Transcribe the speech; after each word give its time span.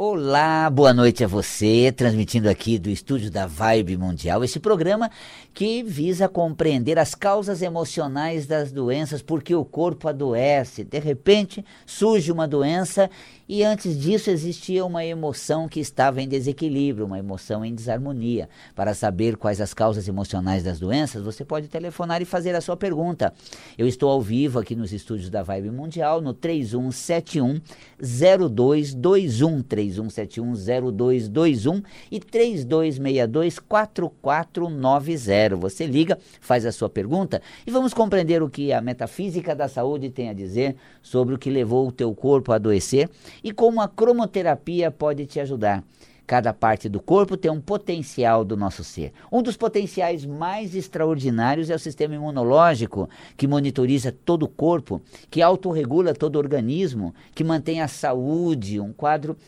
Olá, 0.00 0.70
boa 0.70 0.94
noite 0.94 1.24
a 1.24 1.26
você, 1.26 1.90
transmitindo 1.90 2.48
aqui 2.48 2.78
do 2.78 2.88
estúdio 2.88 3.32
da 3.32 3.48
Vibe 3.48 3.96
Mundial, 3.96 4.44
esse 4.44 4.60
programa 4.60 5.10
que 5.52 5.82
visa 5.82 6.28
compreender 6.28 7.00
as 7.00 7.16
causas 7.16 7.62
emocionais 7.62 8.46
das 8.46 8.70
doenças, 8.70 9.22
porque 9.22 9.52
o 9.56 9.64
corpo 9.64 10.06
adoece. 10.06 10.84
De 10.84 11.00
repente 11.00 11.64
surge 11.84 12.30
uma 12.30 12.46
doença 12.46 13.10
e 13.48 13.64
antes 13.64 13.98
disso 13.98 14.30
existia 14.30 14.84
uma 14.84 15.04
emoção 15.04 15.66
que 15.66 15.80
estava 15.80 16.22
em 16.22 16.28
desequilíbrio, 16.28 17.06
uma 17.06 17.18
emoção 17.18 17.64
em 17.64 17.74
desarmonia. 17.74 18.48
Para 18.76 18.94
saber 18.94 19.36
quais 19.36 19.60
as 19.60 19.74
causas 19.74 20.06
emocionais 20.06 20.62
das 20.62 20.78
doenças, 20.78 21.24
você 21.24 21.44
pode 21.44 21.66
telefonar 21.66 22.22
e 22.22 22.24
fazer 22.24 22.54
a 22.54 22.60
sua 22.60 22.76
pergunta. 22.76 23.34
Eu 23.76 23.88
estou 23.88 24.10
ao 24.10 24.20
vivo 24.22 24.60
aqui 24.60 24.76
nos 24.76 24.92
estúdios 24.92 25.28
da 25.28 25.42
Vibe 25.42 25.72
Mundial 25.72 26.20
no 26.20 26.32
3171 26.32 27.60
0221 28.00 29.62
3171 29.88 30.54
0221 30.92 31.82
e 32.10 32.20
3262 32.20 33.58
4490. 33.58 35.56
Você 35.56 35.86
liga, 35.86 36.18
faz 36.40 36.64
a 36.66 36.72
sua 36.72 36.88
pergunta 36.88 37.42
e 37.66 37.70
vamos 37.70 37.94
compreender 37.94 38.42
o 38.42 38.50
que 38.50 38.72
a 38.72 38.80
metafísica 38.80 39.54
da 39.54 39.68
saúde 39.68 40.10
tem 40.10 40.28
a 40.28 40.34
dizer 40.34 40.76
sobre 41.02 41.34
o 41.34 41.38
que 41.38 41.50
levou 41.50 41.88
o 41.88 41.92
teu 41.92 42.14
corpo 42.14 42.52
a 42.52 42.56
adoecer 42.56 43.08
e 43.42 43.52
como 43.52 43.80
a 43.80 43.88
cromoterapia 43.88 44.90
pode 44.90 45.26
te 45.26 45.40
ajudar. 45.40 45.82
Cada 46.28 46.52
parte 46.52 46.90
do 46.90 47.00
corpo 47.00 47.38
tem 47.38 47.50
um 47.50 47.58
potencial 47.58 48.44
do 48.44 48.54
nosso 48.54 48.84
ser. 48.84 49.14
Um 49.32 49.42
dos 49.42 49.56
potenciais 49.56 50.26
mais 50.26 50.74
extraordinários 50.74 51.70
é 51.70 51.74
o 51.74 51.78
sistema 51.78 52.16
imunológico, 52.16 53.08
que 53.34 53.48
monitoriza 53.48 54.12
todo 54.12 54.42
o 54.42 54.48
corpo, 54.48 55.00
que 55.30 55.40
autorregula 55.40 56.12
todo 56.12 56.36
o 56.36 56.38
organismo, 56.38 57.14
que 57.34 57.42
mantém 57.42 57.80
a 57.80 57.88
saúde, 57.88 58.78
um 58.78 58.92
quadro 58.92 59.38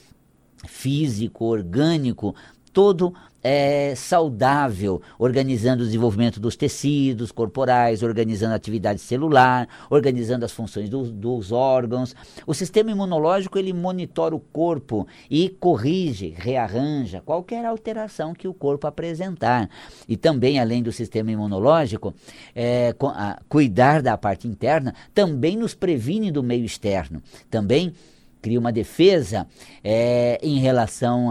físico, 0.67 1.45
orgânico, 1.45 2.35
todo 2.73 3.13
é, 3.43 3.95
saudável, 3.97 5.01
organizando 5.19 5.83
o 5.83 5.87
desenvolvimento 5.87 6.39
dos 6.39 6.57
tecidos 6.57 7.33
corporais, 7.33 8.03
organizando 8.03 8.53
a 8.53 8.57
atividade 8.57 9.01
celular, 9.01 9.69
organizando 9.89 10.45
as 10.45 10.53
funções 10.53 10.89
do, 10.89 11.11
dos 11.11 11.51
órgãos. 11.51 12.15
O 12.47 12.53
sistema 12.53 12.91
imunológico 12.91 13.59
ele 13.59 13.73
monitora 13.73 14.35
o 14.35 14.41
corpo 14.41 15.07
e 15.31 15.49
corrige, 15.49 16.35
rearranja 16.37 17.23
qualquer 17.25 17.65
alteração 17.65 18.35
que 18.35 18.47
o 18.47 18.55
corpo 18.55 18.87
apresentar. 18.87 19.69
E 20.07 20.17
também, 20.17 20.61
além 20.61 20.83
do 20.83 20.93
sistema 20.93 21.33
imunológico, 21.33 22.15
é, 22.55 22.95
cuidar 23.49 24.03
da 24.03 24.17
parte 24.19 24.47
interna 24.47 24.95
também 25.15 25.57
nos 25.57 25.75
previne 25.75 26.31
do 26.31 26.43
meio 26.43 26.65
externo. 26.65 27.23
Também 27.51 27.95
cria 28.41 28.59
uma 28.59 28.73
defesa 28.73 29.47
é, 29.83 30.39
em 30.43 30.59
relação 30.59 31.29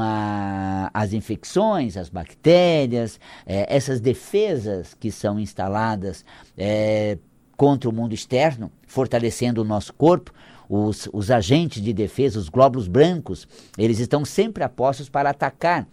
às 0.93 1.13
infecções, 1.13 1.97
às 1.97 2.09
bactérias, 2.09 3.19
é, 3.45 3.75
essas 3.75 3.99
defesas 3.99 4.93
que 4.93 5.11
são 5.11 5.39
instaladas 5.39 6.23
é, 6.57 7.17
contra 7.57 7.89
o 7.89 7.93
mundo 7.93 8.13
externo, 8.13 8.71
fortalecendo 8.87 9.61
o 9.61 9.65
nosso 9.65 9.93
corpo. 9.93 10.31
Os, 10.69 11.09
os 11.11 11.31
agentes 11.31 11.81
de 11.81 11.91
defesa, 11.91 12.37
os 12.37 12.47
glóbulos 12.47 12.87
brancos, 12.87 13.47
eles 13.75 13.99
estão 13.99 14.23
sempre 14.23 14.63
apostos 14.63 15.09
para 15.09 15.31
atacar 15.31 15.87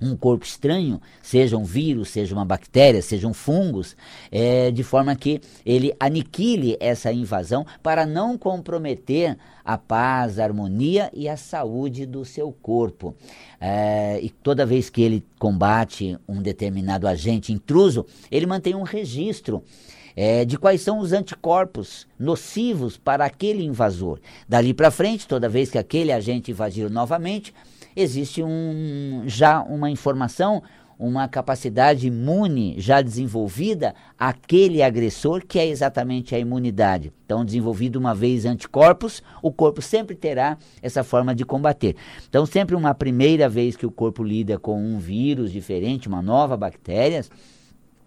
um 0.00 0.16
corpo 0.16 0.44
estranho, 0.44 1.00
seja 1.22 1.56
um 1.56 1.64
vírus, 1.64 2.10
seja 2.10 2.34
uma 2.34 2.44
bactéria, 2.44 3.00
sejam 3.00 3.32
fungos, 3.32 3.96
é, 4.30 4.70
de 4.70 4.82
forma 4.82 5.14
que 5.14 5.40
ele 5.64 5.94
aniquile 5.98 6.76
essa 6.80 7.12
invasão 7.12 7.64
para 7.82 8.04
não 8.04 8.36
comprometer 8.36 9.36
a 9.64 9.78
paz, 9.78 10.38
a 10.38 10.44
harmonia 10.44 11.10
e 11.14 11.28
a 11.28 11.36
saúde 11.36 12.06
do 12.06 12.24
seu 12.24 12.52
corpo. 12.52 13.14
É, 13.60 14.18
e 14.22 14.30
toda 14.30 14.66
vez 14.66 14.90
que 14.90 15.02
ele 15.02 15.24
combate 15.38 16.18
um 16.28 16.42
determinado 16.42 17.08
agente 17.08 17.52
intruso, 17.52 18.04
ele 18.30 18.46
mantém 18.46 18.74
um 18.74 18.82
registro. 18.82 19.62
É, 20.16 20.44
de 20.44 20.56
quais 20.56 20.80
são 20.80 21.00
os 21.00 21.12
anticorpos 21.12 22.06
nocivos 22.16 22.96
para 22.96 23.24
aquele 23.24 23.64
invasor. 23.64 24.20
Dali 24.48 24.72
para 24.72 24.88
frente, 24.88 25.26
toda 25.26 25.48
vez 25.48 25.72
que 25.72 25.76
aquele 25.76 26.12
agente 26.12 26.52
invadir 26.52 26.88
novamente, 26.88 27.52
existe 27.96 28.42
um, 28.42 29.22
já 29.26 29.62
uma 29.62 29.90
informação, 29.90 30.62
uma 30.98 31.28
capacidade 31.28 32.06
imune 32.06 32.76
já 32.78 33.02
desenvolvida 33.02 33.94
aquele 34.18 34.82
agressor, 34.82 35.44
que 35.46 35.58
é 35.58 35.66
exatamente 35.66 36.34
a 36.34 36.38
imunidade. 36.38 37.12
Então, 37.24 37.44
desenvolvido 37.44 37.96
uma 37.96 38.14
vez 38.14 38.44
anticorpos, 38.44 39.22
o 39.42 39.50
corpo 39.50 39.82
sempre 39.82 40.14
terá 40.14 40.56
essa 40.80 41.02
forma 41.02 41.34
de 41.34 41.44
combater. 41.44 41.96
Então, 42.28 42.46
sempre 42.46 42.74
uma 42.74 42.94
primeira 42.94 43.48
vez 43.48 43.76
que 43.76 43.86
o 43.86 43.90
corpo 43.90 44.22
lida 44.22 44.58
com 44.58 44.80
um 44.80 44.98
vírus 44.98 45.50
diferente, 45.50 46.08
uma 46.08 46.22
nova 46.22 46.56
bactéria, 46.56 47.24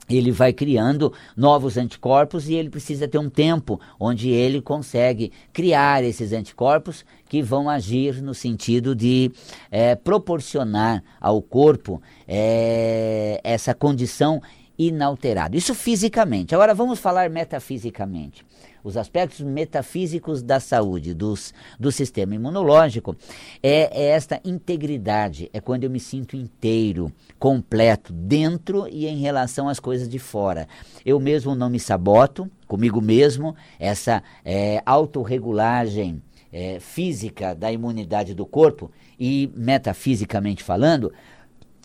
ele 0.09 0.31
vai 0.31 0.53
criando 0.53 1.11
novos 1.35 1.77
anticorpos 1.77 2.47
e 2.47 2.53
ele 2.53 2.69
precisa 2.69 3.07
ter 3.07 3.17
um 3.17 3.29
tempo 3.29 3.79
onde 3.99 4.29
ele 4.29 4.61
consegue 4.61 5.31
criar 5.51 6.03
esses 6.03 6.31
anticorpos 6.31 7.05
que 7.27 7.41
vão 7.41 7.69
agir 7.69 8.21
no 8.21 8.33
sentido 8.33 8.95
de 8.95 9.31
é, 9.69 9.95
proporcionar 9.95 11.03
ao 11.19 11.41
corpo 11.41 12.01
é, 12.27 13.41
essa 13.43 13.73
condição 13.73 14.41
inalterada. 14.77 15.57
Isso 15.57 15.73
fisicamente. 15.73 16.53
Agora 16.53 16.73
vamos 16.73 16.99
falar 16.99 17.29
metafisicamente 17.29 18.45
os 18.87 18.95
aspectos 18.95 19.41
metafísicos 19.41 20.41
da 20.41 20.61
saúde, 20.61 21.13
dos, 21.13 21.53
do 21.77 21.91
sistema 21.91 22.33
imunológico, 22.35 23.17
é, 23.61 23.89
é 23.91 24.09
esta 24.11 24.39
integridade, 24.45 25.49
é 25.51 25.59
quando 25.59 25.83
eu 25.83 25.89
me 25.89 25.99
sinto 25.99 26.37
inteiro, 26.37 27.11
completo, 27.37 28.13
dentro 28.13 28.87
e 28.87 29.05
em 29.05 29.17
relação 29.17 29.67
às 29.67 29.77
coisas 29.77 30.07
de 30.07 30.17
fora. 30.17 30.69
Eu 31.05 31.19
mesmo 31.19 31.53
não 31.53 31.69
me 31.69 31.81
saboto, 31.81 32.49
comigo 32.65 33.01
mesmo, 33.01 33.53
essa 33.77 34.23
é, 34.45 34.81
autorregulagem 34.85 36.21
é, 36.49 36.79
física 36.79 37.53
da 37.53 37.69
imunidade 37.69 38.33
do 38.33 38.45
corpo 38.45 38.89
e 39.19 39.51
metafisicamente 39.53 40.63
falando, 40.63 41.11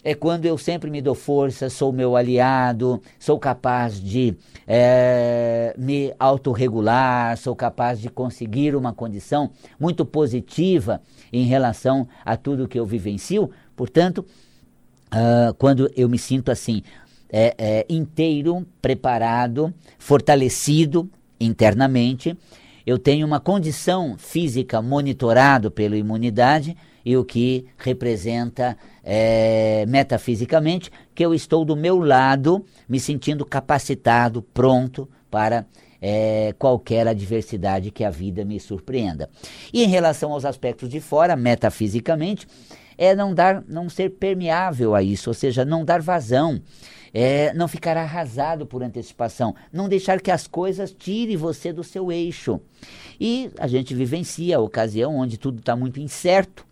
é 0.04 0.14
quando 0.14 0.46
eu 0.46 0.58
sempre 0.58 0.90
me 0.90 1.00
dou 1.00 1.14
força, 1.14 1.70
sou 1.70 1.92
meu 1.92 2.16
aliado, 2.16 3.00
sou 3.18 3.38
capaz 3.38 4.00
de 4.00 4.36
é, 4.66 5.74
me 5.78 6.12
autorregular, 6.18 7.36
sou 7.36 7.54
capaz 7.54 8.00
de 8.00 8.08
conseguir 8.08 8.74
uma 8.74 8.92
condição 8.92 9.50
muito 9.78 10.04
positiva 10.04 11.00
em 11.32 11.44
relação 11.44 12.08
a 12.24 12.36
tudo 12.36 12.66
que 12.66 12.78
eu 12.78 12.84
vivencio. 12.84 13.50
Portanto, 13.76 14.26
uh, 15.12 15.54
quando 15.54 15.90
eu 15.96 16.08
me 16.08 16.18
sinto 16.18 16.50
assim, 16.50 16.82
é, 17.30 17.54
é, 17.56 17.86
inteiro, 17.88 18.66
preparado, 18.80 19.72
fortalecido 19.98 21.08
internamente, 21.40 22.36
eu 22.84 22.98
tenho 22.98 23.24
uma 23.24 23.38
condição 23.38 24.16
física 24.18 24.82
monitorado 24.82 25.70
pela 25.70 25.96
imunidade 25.96 26.76
e 27.04 27.16
o 27.16 27.24
que 27.24 27.66
representa 27.76 28.76
é, 29.02 29.84
metafisicamente 29.88 30.90
que 31.14 31.24
eu 31.24 31.34
estou 31.34 31.64
do 31.64 31.76
meu 31.76 31.98
lado, 31.98 32.64
me 32.88 33.00
sentindo 33.00 33.44
capacitado, 33.44 34.42
pronto 34.42 35.08
para 35.30 35.66
é, 36.00 36.54
qualquer 36.58 37.06
adversidade 37.06 37.90
que 37.90 38.04
a 38.04 38.10
vida 38.10 38.44
me 38.44 38.58
surpreenda. 38.58 39.30
E 39.72 39.84
em 39.84 39.88
relação 39.88 40.32
aos 40.32 40.44
aspectos 40.44 40.88
de 40.88 41.00
fora, 41.00 41.36
metafisicamente, 41.36 42.46
é 42.98 43.14
não 43.14 43.32
dar, 43.32 43.64
não 43.68 43.88
ser 43.88 44.10
permeável 44.10 44.94
a 44.94 45.02
isso, 45.02 45.30
ou 45.30 45.34
seja, 45.34 45.64
não 45.64 45.84
dar 45.84 46.02
vazão. 46.02 46.60
É, 47.14 47.52
não 47.52 47.68
ficar 47.68 47.94
arrasado 47.94 48.64
por 48.64 48.82
antecipação, 48.82 49.54
não 49.70 49.86
deixar 49.86 50.18
que 50.18 50.30
as 50.30 50.46
coisas 50.46 50.94
tirem 50.98 51.36
você 51.36 51.70
do 51.70 51.84
seu 51.84 52.10
eixo. 52.10 52.58
E 53.20 53.50
a 53.58 53.66
gente 53.66 53.94
vivencia 53.94 54.56
a 54.56 54.60
ocasião 54.60 55.16
onde 55.16 55.36
tudo 55.36 55.58
está 55.58 55.76
muito 55.76 56.00
incerto, 56.00 56.64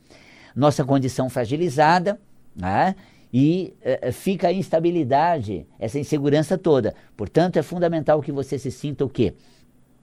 nossa 0.55 0.85
condição 0.85 1.29
fragilizada, 1.29 2.21
né? 2.55 2.95
e 3.33 3.75
uh, 3.83 4.13
fica 4.13 4.49
a 4.49 4.53
instabilidade, 4.53 5.67
essa 5.79 5.99
insegurança 5.99 6.59
toda. 6.59 6.95
Portanto, 7.17 7.57
é 7.57 7.63
fundamental 7.63 8.21
que 8.21 8.33
você 8.33 8.59
se 8.59 8.71
sinta 8.71 9.05
o 9.05 9.09
quê? 9.09 9.35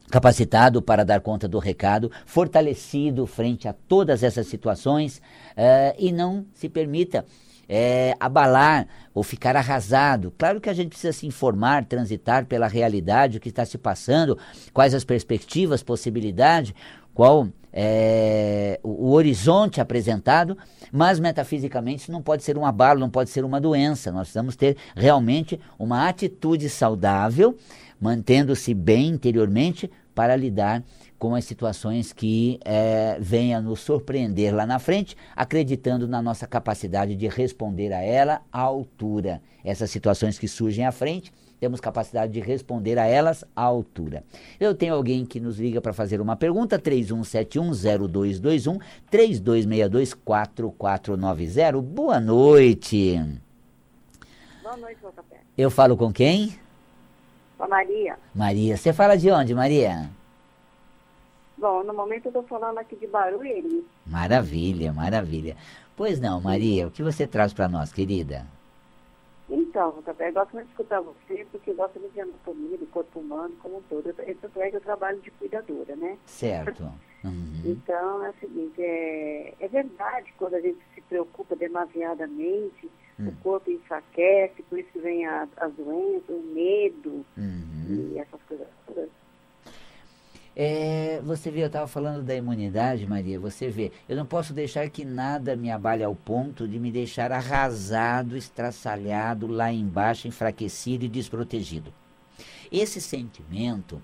Capacitado 0.10 0.82
para 0.82 1.04
dar 1.04 1.20
conta 1.20 1.48
do 1.48 1.60
recado, 1.60 2.10
fortalecido 2.26 3.26
frente 3.26 3.68
a 3.68 3.74
todas 3.74 4.24
essas 4.24 4.48
situações 4.48 5.18
uh, 5.18 5.96
e 6.00 6.12
não 6.12 6.46
se 6.54 6.70
permita 6.70 7.26
é, 7.68 8.16
abalar 8.20 8.88
ou 9.14 9.24
ficar 9.24 9.56
arrasado. 9.56 10.34
Claro 10.38 10.62
que 10.62 10.70
a 10.70 10.74
gente 10.74 10.90
precisa 10.90 11.12
se 11.12 11.28
informar, 11.28 11.86
transitar 11.86 12.46
pela 12.46 12.68
realidade, 12.68 13.38
o 13.38 13.42
que 13.42 13.50
está 13.50 13.66
se 13.66 13.78
passando, 13.78 14.38
quais 14.74 14.94
as 14.94 15.04
perspectivas, 15.04 15.84
possibilidade, 15.84 16.74
qual 17.14 17.50
é, 17.80 18.80
o, 18.82 19.10
o, 19.10 19.12
horizonte 19.12 19.80
apresentado, 19.80 20.58
mas 20.92 21.20
metafisicamente 21.20 22.02
isso 22.02 22.12
não 22.12 22.24
pode 22.24 22.42
ser 22.44 22.58
um 22.58 22.66
abalo, 22.66 23.00
não 23.00 23.10
pode 23.10 23.30
ser 23.30 23.46
uma 23.46 23.62
doença. 23.62 24.12
Nós 24.12 24.22
precisamos 24.22 24.56
ter 24.56 24.76
realmente 24.96 25.60
uma 25.78 26.10
atitude 26.10 26.70
saudável, 26.70 27.56
mantendo-se 28.02 28.74
bem 28.74 29.10
interiormente 29.10 29.92
para 30.18 30.36
lidar 30.36 30.84
com 31.20 31.36
as 31.36 31.46
situações 31.46 32.12
que 32.12 32.60
é, 32.66 33.20
venham 33.20 33.62
nos 33.62 33.82
surpreender 33.82 34.52
lá 34.52 34.66
na 34.66 34.80
frente, 34.80 35.16
acreditando 35.36 36.08
na 36.08 36.24
nossa 36.24 36.48
capacidade 36.48 37.16
de 37.16 37.28
responder 37.28 37.94
a 37.94 38.02
ela 38.02 38.42
à 38.52 38.62
altura. 38.62 39.40
Essas 39.64 39.92
situações 39.92 40.40
que 40.40 40.48
surgem 40.48 40.88
à 40.88 40.92
frente, 40.92 41.32
temos 41.60 41.80
capacidade 41.80 42.34
de 42.34 42.40
responder 42.40 42.98
a 42.98 43.06
elas 43.06 43.46
à 43.56 43.62
altura. 43.62 44.24
Eu 44.60 44.74
tenho 44.74 44.96
alguém 44.96 45.24
que 45.24 45.40
nos 45.40 45.60
liga 45.60 45.80
para 45.80 45.94
fazer 45.94 46.20
uma 46.20 46.36
pergunta, 46.36 46.80
31710221, 46.80 48.80
32624490. 49.12 51.80
Boa 51.80 52.20
noite. 52.20 53.24
Boa 54.64 54.78
noite, 54.78 54.98
Boca 55.00 55.24
Eu 55.56 55.70
falo 55.70 55.96
com 55.96 56.12
quem? 56.12 56.58
Com 57.58 57.64
a 57.64 57.68
Maria. 57.68 58.18
Maria. 58.34 58.78
Você 58.78 58.94
fala 58.94 59.18
de 59.18 59.32
onde, 59.32 59.54
Maria? 59.54 60.10
Bom, 61.58 61.84
no 61.84 61.94
momento 61.94 62.26
eu 62.26 62.30
estou 62.30 62.44
falando 62.44 62.78
aqui 62.78 62.96
de 62.96 63.08
Barueri. 63.08 63.86
Maravilha, 64.06 64.94
maravilha. 64.94 65.58
Pois 65.96 66.20
não, 66.20 66.40
Maria, 66.40 66.88
o 66.88 66.92
que 66.92 67.02
você 67.02 67.26
traz 67.26 67.52
para 67.52 67.68
nós, 67.68 67.92
querida? 67.92 68.46
Então, 69.50 69.96
eu 70.06 70.34
gosto 70.34 70.54
muito 70.54 70.66
de 70.66 70.72
escutar 70.72 71.02
você, 71.02 71.48
porque 71.52 71.72
eu 71.72 71.76
gosto 71.76 72.00
muito 72.00 72.14
de 72.14 72.22
anatomia, 72.22 72.78
do 72.78 72.86
corpo 72.88 73.20
humano 73.20 73.56
como 73.62 73.78
um 73.78 73.82
todo. 73.84 74.14
Tanto 74.14 74.62
é 74.62 74.70
que 74.70 74.76
eu 74.76 74.82
trabalho 74.82 75.20
de 75.22 75.32
cuidadora, 75.32 75.96
né? 75.96 76.18
Certo. 76.26 76.88
Uhum. 77.24 77.62
Então, 77.66 78.24
é 78.24 78.30
o 78.30 78.34
seguinte, 78.40 78.80
é, 78.80 79.56
é 79.60 79.68
verdade 79.68 80.32
quando 80.38 80.54
a 80.54 80.62
gente 80.62 80.78
se 80.94 81.02
preocupa 81.02 81.56
demasiadamente, 81.56 82.88
hum. 83.20 83.30
o 83.30 83.32
corpo 83.38 83.70
enfraquece, 83.72 84.64
por 84.64 84.80
isso 84.80 84.90
que 84.92 85.00
vem 85.00 85.26
a, 85.26 85.48
as 85.58 85.74
doenças, 85.74 86.30
o 86.30 86.54
medo 86.54 87.26
uhum. 87.38 88.12
e 88.14 88.20
essas 88.20 88.42
coisas 88.48 88.68
todas. 88.86 89.10
É, 90.60 91.22
você 91.24 91.52
vê, 91.52 91.62
eu 91.62 91.68
estava 91.68 91.86
falando 91.86 92.24
da 92.24 92.36
imunidade, 92.36 93.06
Maria, 93.06 93.40
você 93.40 93.70
vê, 93.70 93.92
eu 94.10 94.18
não 94.18 94.26
posso 94.26 94.56
deixar 94.56 94.90
que 94.90 95.06
nada 95.06 95.56
me 95.56 95.70
abale 95.70 96.04
ao 96.04 96.16
ponto 96.16 96.68
de 96.68 96.80
me 96.80 96.92
deixar 96.92 97.32
arrasado, 97.32 98.36
estraçalhado, 98.36 99.46
lá 99.46 99.72
embaixo, 99.72 100.28
enfraquecido 100.28 101.06
e 101.06 101.08
desprotegido. 101.08 101.94
Esse 102.72 103.00
sentimento, 103.00 104.02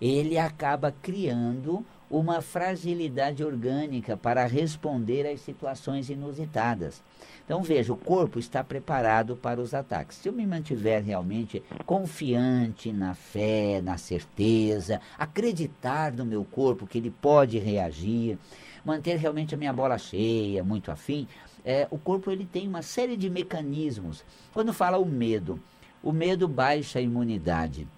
ele 0.00 0.38
acaba 0.38 0.94
criando 1.02 1.84
uma 2.10 2.40
fragilidade 2.40 3.44
orgânica 3.44 4.16
para 4.16 4.46
responder 4.46 5.26
às 5.26 5.40
situações 5.40 6.08
inusitadas. 6.08 7.02
Então 7.44 7.62
veja, 7.62 7.92
o 7.92 7.96
corpo 7.96 8.38
está 8.38 8.62
preparado 8.62 9.36
para 9.36 9.60
os 9.60 9.74
ataques. 9.74 10.18
Se 10.18 10.28
eu 10.28 10.32
me 10.32 10.46
mantiver 10.46 11.02
realmente 11.02 11.62
confiante 11.84 12.92
na 12.92 13.14
fé, 13.14 13.80
na 13.82 13.98
certeza, 13.98 15.00
acreditar 15.18 16.12
no 16.12 16.24
meu 16.24 16.44
corpo 16.44 16.86
que 16.86 16.98
ele 16.98 17.10
pode 17.10 17.58
reagir, 17.58 18.38
manter 18.84 19.16
realmente 19.16 19.54
a 19.54 19.58
minha 19.58 19.72
bola 19.72 19.98
cheia, 19.98 20.62
muito 20.62 20.90
afim, 20.90 21.26
é, 21.64 21.88
o 21.90 21.98
corpo 21.98 22.30
ele 22.30 22.46
tem 22.46 22.68
uma 22.68 22.82
série 22.82 23.16
de 23.16 23.28
mecanismos. 23.28 24.24
Quando 24.52 24.72
fala 24.72 24.98
o 24.98 25.06
medo, 25.06 25.60
o 26.02 26.12
medo 26.12 26.46
baixa 26.46 27.00
a 27.00 27.02
imunidade. 27.02 27.88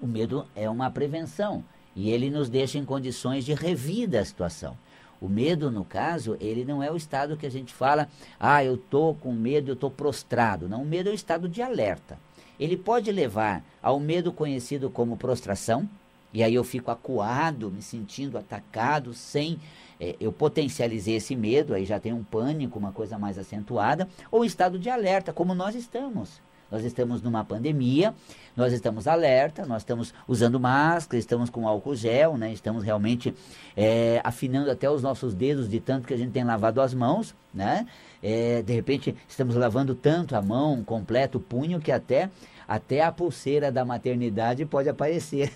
O 0.00 0.06
medo 0.06 0.46
é 0.56 0.68
uma 0.68 0.90
prevenção 0.90 1.62
e 1.94 2.10
ele 2.10 2.30
nos 2.30 2.48
deixa 2.48 2.78
em 2.78 2.84
condições 2.84 3.44
de 3.44 3.54
revida 3.54 4.20
a 4.20 4.24
situação. 4.24 4.76
O 5.20 5.28
medo, 5.28 5.70
no 5.70 5.84
caso, 5.84 6.36
ele 6.40 6.64
não 6.64 6.82
é 6.82 6.90
o 6.90 6.96
estado 6.96 7.36
que 7.36 7.46
a 7.46 7.50
gente 7.50 7.72
fala, 7.72 8.08
ah, 8.38 8.62
eu 8.64 8.74
estou 8.74 9.14
com 9.14 9.32
medo, 9.32 9.70
eu 9.70 9.74
estou 9.74 9.90
prostrado. 9.90 10.68
Não, 10.68 10.82
o 10.82 10.86
medo 10.86 11.08
é 11.08 11.12
o 11.12 11.14
estado 11.14 11.48
de 11.48 11.62
alerta. 11.62 12.18
Ele 12.58 12.76
pode 12.76 13.10
levar 13.10 13.64
ao 13.82 13.98
medo 13.98 14.32
conhecido 14.32 14.90
como 14.90 15.16
prostração, 15.16 15.88
e 16.32 16.42
aí 16.42 16.54
eu 16.54 16.64
fico 16.64 16.90
acuado, 16.90 17.70
me 17.70 17.80
sentindo 17.80 18.36
atacado, 18.36 19.14
sem. 19.14 19.58
É, 20.00 20.16
eu 20.18 20.32
potencializei 20.32 21.16
esse 21.16 21.36
medo, 21.36 21.72
aí 21.72 21.84
já 21.84 22.00
tem 22.00 22.12
um 22.12 22.24
pânico, 22.24 22.78
uma 22.78 22.90
coisa 22.90 23.16
mais 23.16 23.38
acentuada, 23.38 24.08
ou 24.30 24.44
estado 24.44 24.78
de 24.78 24.90
alerta, 24.90 25.32
como 25.32 25.54
nós 25.54 25.76
estamos. 25.76 26.40
Nós 26.70 26.84
estamos 26.84 27.22
numa 27.22 27.44
pandemia, 27.44 28.14
nós 28.56 28.72
estamos 28.72 29.06
alerta, 29.06 29.64
nós 29.66 29.82
estamos 29.82 30.14
usando 30.26 30.58
máscara, 30.58 31.18
estamos 31.18 31.50
com 31.50 31.66
álcool 31.68 31.94
gel, 31.94 32.36
né? 32.36 32.52
estamos 32.52 32.82
realmente 32.82 33.34
é, 33.76 34.20
afinando 34.24 34.70
até 34.70 34.88
os 34.90 35.02
nossos 35.02 35.34
dedos 35.34 35.68
de 35.68 35.80
tanto 35.80 36.06
que 36.06 36.14
a 36.14 36.16
gente 36.16 36.32
tem 36.32 36.44
lavado 36.44 36.80
as 36.80 36.94
mãos, 36.94 37.34
né? 37.52 37.86
É, 38.22 38.62
de 38.62 38.72
repente 38.72 39.14
estamos 39.28 39.54
lavando 39.54 39.94
tanto 39.94 40.34
a 40.34 40.40
mão, 40.40 40.82
completo 40.82 41.38
o 41.38 41.40
punho, 41.40 41.80
que 41.80 41.92
até 41.92 42.30
até 42.66 43.02
a 43.02 43.12
pulseira 43.12 43.70
da 43.70 43.84
maternidade 43.84 44.64
pode 44.64 44.88
aparecer. 44.88 45.52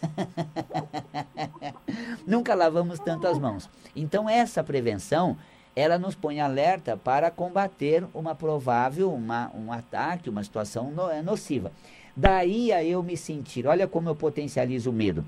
Nunca 2.27 2.55
lavamos 2.55 2.99
tanto 2.99 3.27
as 3.27 3.39
mãos. 3.39 3.69
Então 3.97 4.29
essa 4.29 4.63
prevenção 4.63 5.37
ela 5.79 5.97
nos 5.97 6.17
põe 6.17 6.41
alerta 6.41 6.97
para 6.97 7.31
combater 7.31 8.05
uma 8.13 8.35
provável, 8.35 9.15
uma, 9.15 9.49
um 9.55 9.73
ataque, 9.73 10.29
uma 10.29 10.43
situação 10.43 10.91
no, 10.91 11.09
é, 11.09 11.23
nociva. 11.23 11.71
Daí 12.17 12.73
a 12.73 12.83
eu 12.83 13.01
me 13.01 13.17
sentir, 13.17 13.65
olha 13.65 13.87
como 13.87 14.09
eu 14.09 14.17
potencializo 14.17 14.91
o 14.91 14.93
medo 14.93 15.25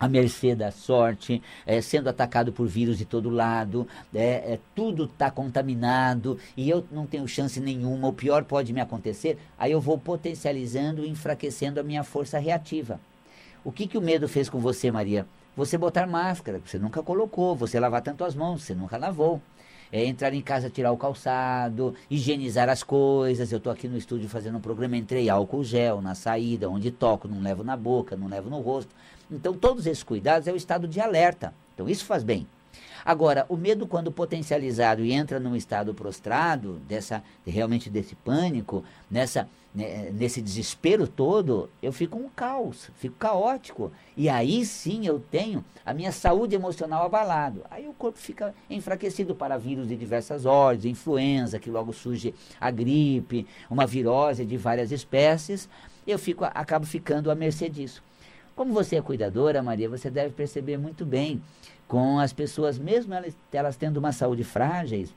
à 0.00 0.08
mercê 0.08 0.54
da 0.54 0.70
sorte, 0.70 1.42
é, 1.66 1.82
sendo 1.82 2.08
atacado 2.08 2.50
por 2.50 2.66
vírus 2.66 2.96
de 2.96 3.04
todo 3.04 3.28
lado, 3.28 3.86
é, 4.14 4.54
é 4.54 4.60
tudo 4.74 5.04
está 5.04 5.30
contaminado 5.30 6.38
e 6.56 6.68
eu 6.70 6.86
não 6.90 7.06
tenho 7.06 7.28
chance 7.28 7.60
nenhuma, 7.60 8.08
o 8.08 8.12
pior 8.12 8.42
pode 8.44 8.72
me 8.72 8.80
acontecer, 8.80 9.38
aí 9.58 9.72
eu 9.72 9.82
vou 9.82 9.98
potencializando 9.98 11.04
e 11.04 11.10
enfraquecendo 11.10 11.78
a 11.78 11.82
minha 11.82 12.02
força 12.02 12.38
reativa. 12.38 12.98
O 13.62 13.70
que, 13.70 13.86
que 13.86 13.98
o 13.98 14.02
medo 14.02 14.26
fez 14.28 14.48
com 14.48 14.58
você, 14.58 14.90
Maria? 14.90 15.26
Você 15.54 15.76
botar 15.76 16.06
máscara, 16.06 16.60
você 16.64 16.78
nunca 16.78 17.02
colocou, 17.02 17.54
você 17.54 17.78
lavar 17.78 18.00
tanto 18.00 18.24
as 18.24 18.34
mãos, 18.34 18.62
você 18.62 18.74
nunca 18.74 18.96
lavou 18.96 19.42
é, 19.94 20.04
entrar 20.04 20.34
em 20.34 20.40
casa, 20.42 20.68
tirar 20.68 20.90
o 20.90 20.96
calçado, 20.96 21.94
higienizar 22.10 22.68
as 22.68 22.82
coisas. 22.82 23.52
Eu 23.52 23.58
estou 23.58 23.72
aqui 23.72 23.86
no 23.86 23.96
estúdio 23.96 24.28
fazendo 24.28 24.58
um 24.58 24.60
programa, 24.60 24.96
entrei 24.96 25.30
álcool 25.30 25.62
gel 25.62 26.02
na 26.02 26.16
saída, 26.16 26.68
onde 26.68 26.90
toco, 26.90 27.28
não 27.28 27.40
levo 27.40 27.62
na 27.62 27.76
boca, 27.76 28.16
não 28.16 28.26
levo 28.26 28.50
no 28.50 28.58
rosto. 28.58 28.92
Então, 29.30 29.54
todos 29.54 29.86
esses 29.86 30.02
cuidados 30.02 30.48
é 30.48 30.52
o 30.52 30.56
estado 30.56 30.88
de 30.88 31.00
alerta. 31.00 31.54
Então, 31.74 31.88
isso 31.88 32.04
faz 32.04 32.24
bem. 32.24 32.44
Agora, 33.04 33.44
o 33.48 33.56
medo, 33.56 33.86
quando 33.86 34.10
potencializado 34.10 35.04
e 35.04 35.12
entra 35.12 35.38
num 35.38 35.54
estado 35.54 35.92
prostrado, 35.92 36.80
dessa, 36.88 37.22
realmente 37.46 37.90
desse 37.90 38.14
pânico, 38.14 38.82
nessa, 39.10 39.48
né, 39.74 40.10
nesse 40.12 40.40
desespero 40.40 41.06
todo, 41.06 41.68
eu 41.82 41.92
fico 41.92 42.16
um 42.16 42.28
caos, 42.28 42.90
fico 42.96 43.16
caótico. 43.16 43.92
E 44.16 44.28
aí 44.28 44.64
sim 44.64 45.06
eu 45.06 45.20
tenho 45.20 45.62
a 45.84 45.92
minha 45.92 46.12
saúde 46.12 46.54
emocional 46.54 47.04
abalado. 47.04 47.62
Aí 47.70 47.86
o 47.86 47.92
corpo 47.92 48.18
fica 48.18 48.54
enfraquecido 48.70 49.34
para 49.34 49.58
vírus 49.58 49.88
de 49.88 49.96
diversas 49.96 50.46
ordens, 50.46 50.86
influenza, 50.86 51.58
que 51.58 51.70
logo 51.70 51.92
surge 51.92 52.34
a 52.60 52.70
gripe, 52.70 53.46
uma 53.68 53.86
virose 53.86 54.46
de 54.46 54.56
várias 54.56 54.90
espécies. 54.90 55.68
Eu 56.06 56.18
fico, 56.18 56.44
acabo 56.44 56.86
ficando 56.86 57.30
à 57.30 57.34
mercê 57.34 57.68
disso. 57.68 58.02
Como 58.54 58.72
você 58.72 58.96
é 58.96 59.02
cuidadora, 59.02 59.62
Maria, 59.62 59.88
você 59.88 60.08
deve 60.08 60.32
perceber 60.32 60.78
muito 60.78 61.04
bem 61.04 61.42
com 61.94 62.18
as 62.18 62.32
pessoas, 62.32 62.76
mesmo 62.76 63.14
elas, 63.14 63.36
elas 63.52 63.76
tendo 63.76 63.98
uma 63.98 64.10
saúde 64.10 64.42
frágeis, 64.42 65.14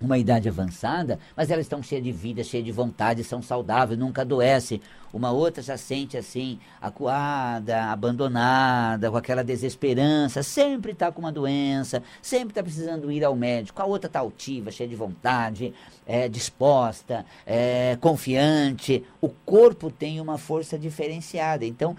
uma 0.00 0.16
idade 0.16 0.48
avançada, 0.48 1.18
mas 1.36 1.50
elas 1.50 1.64
estão 1.64 1.82
cheias 1.82 2.04
de 2.04 2.12
vida, 2.12 2.44
cheias 2.44 2.64
de 2.64 2.70
vontade, 2.70 3.24
são 3.24 3.42
saudáveis, 3.42 3.98
nunca 3.98 4.22
adoece. 4.22 4.80
Uma 5.12 5.32
outra 5.32 5.60
já 5.64 5.76
sente 5.76 6.16
assim, 6.16 6.60
acuada, 6.80 7.86
abandonada, 7.86 9.10
com 9.10 9.16
aquela 9.16 9.42
desesperança, 9.42 10.44
sempre 10.44 10.92
está 10.92 11.10
com 11.10 11.22
uma 11.22 11.32
doença, 11.32 12.00
sempre 12.22 12.50
está 12.50 12.62
precisando 12.62 13.10
ir 13.10 13.24
ao 13.24 13.34
médico. 13.34 13.82
A 13.82 13.84
outra 13.84 14.06
está 14.06 14.20
altiva, 14.20 14.70
cheia 14.70 14.88
de 14.88 14.94
vontade, 14.94 15.74
é, 16.06 16.28
disposta, 16.28 17.26
é, 17.44 17.98
confiante. 18.00 19.04
O 19.20 19.28
corpo 19.28 19.90
tem 19.90 20.20
uma 20.20 20.38
força 20.38 20.78
diferenciada. 20.78 21.64
Então, 21.64 21.96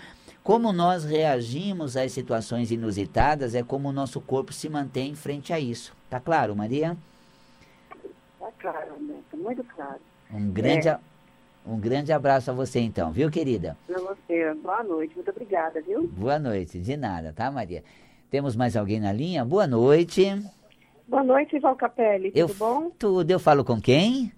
como 0.48 0.72
nós 0.72 1.04
reagimos 1.04 1.98
às 1.98 2.14
situações 2.14 2.72
inusitadas 2.72 3.54
é 3.54 3.62
como 3.62 3.90
o 3.90 3.92
nosso 3.92 4.22
corpo 4.22 4.54
se 4.54 4.70
mantém 4.70 5.14
frente 5.14 5.52
a 5.52 5.60
isso. 5.60 5.94
Tá 6.10 6.22
claro, 6.22 6.56
Maria? 6.56 6.96
Tá 8.40 8.50
claro, 8.58 8.94
tá 9.30 9.36
muito 9.36 9.62
claro. 9.66 10.00
Um 10.32 10.50
grande, 10.50 10.88
é. 10.88 10.98
um 11.66 11.78
grande 11.78 12.14
abraço 12.14 12.50
a 12.50 12.54
você 12.54 12.80
então, 12.80 13.12
viu, 13.12 13.30
querida? 13.30 13.76
Para 13.86 14.00
você. 14.00 14.54
Boa 14.54 14.82
noite, 14.84 15.16
muito 15.16 15.30
obrigada, 15.32 15.82
viu? 15.82 16.08
Boa 16.08 16.40
noite, 16.40 16.80
de 16.80 16.96
nada, 16.96 17.34
tá, 17.34 17.52
Maria? 17.52 17.84
Temos 18.32 18.56
mais 18.56 18.78
alguém 18.78 19.02
na 19.02 19.12
linha? 19.12 19.44
Boa 19.44 19.68
noite. 19.68 20.42
Boa 21.10 21.26
noite, 21.26 21.60
Val 21.60 21.76
Capelli. 21.76 22.32
Tudo 22.32 22.40
eu, 22.40 22.48
bom? 22.56 22.90
Tudo. 22.98 23.30
Eu 23.30 23.40
falo 23.40 23.66
com 23.66 23.82
quem? 23.82 24.32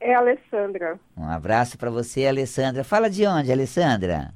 É 0.00 0.14
a 0.14 0.20
Alessandra. 0.20 0.98
Um 1.14 1.28
abraço 1.28 1.76
para 1.76 1.90
você, 1.90 2.26
Alessandra. 2.26 2.82
Fala 2.82 3.10
de 3.10 3.26
onde, 3.26 3.52
Alessandra? 3.52 4.32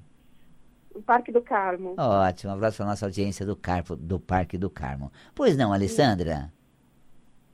O 0.94 1.02
Parque 1.02 1.32
do 1.32 1.42
Carmo. 1.42 1.94
Ótimo, 1.98 2.52
um 2.52 2.56
abraço 2.56 2.76
para 2.76 2.86
a 2.86 2.88
nossa 2.90 3.06
audiência 3.06 3.44
do, 3.44 3.56
Carpo, 3.56 3.96
do 3.96 4.18
Parque 4.18 4.58
do 4.58 4.70
Carmo. 4.70 5.10
Pois 5.34 5.56
não, 5.56 5.72
Alessandra? 5.72 6.52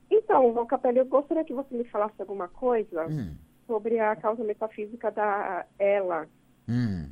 Então, 0.09 0.53
João 0.53 0.65
Capelli, 0.65 0.99
eu 0.99 1.05
gostaria 1.05 1.43
que 1.43 1.53
você 1.53 1.75
me 1.75 1.83
falasse 1.85 2.15
alguma 2.19 2.47
coisa 2.47 3.07
hum. 3.07 3.35
sobre 3.67 3.99
a 3.99 4.15
causa 4.15 4.43
metafísica 4.43 5.11
da 5.11 5.65
ela. 5.77 6.27
Hum. 6.67 7.09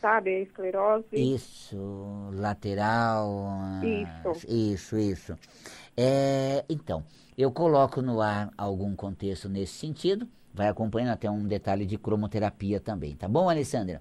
sabe? 0.00 0.30
A 0.30 0.40
esclerose. 0.40 1.06
Isso, 1.12 2.30
lateral. 2.32 3.50
Isso. 3.82 4.46
Isso, 4.48 4.98
isso. 4.98 5.38
É, 5.96 6.64
então, 6.68 7.04
eu 7.36 7.50
coloco 7.52 8.00
no 8.00 8.20
ar 8.20 8.50
algum 8.56 8.94
contexto 8.94 9.48
nesse 9.48 9.74
sentido, 9.74 10.28
vai 10.52 10.68
acompanhando 10.68 11.12
até 11.12 11.30
um 11.30 11.46
detalhe 11.46 11.86
de 11.86 11.98
cromoterapia 11.98 12.80
também, 12.80 13.14
tá 13.14 13.28
bom, 13.28 13.48
Alessandra? 13.48 14.00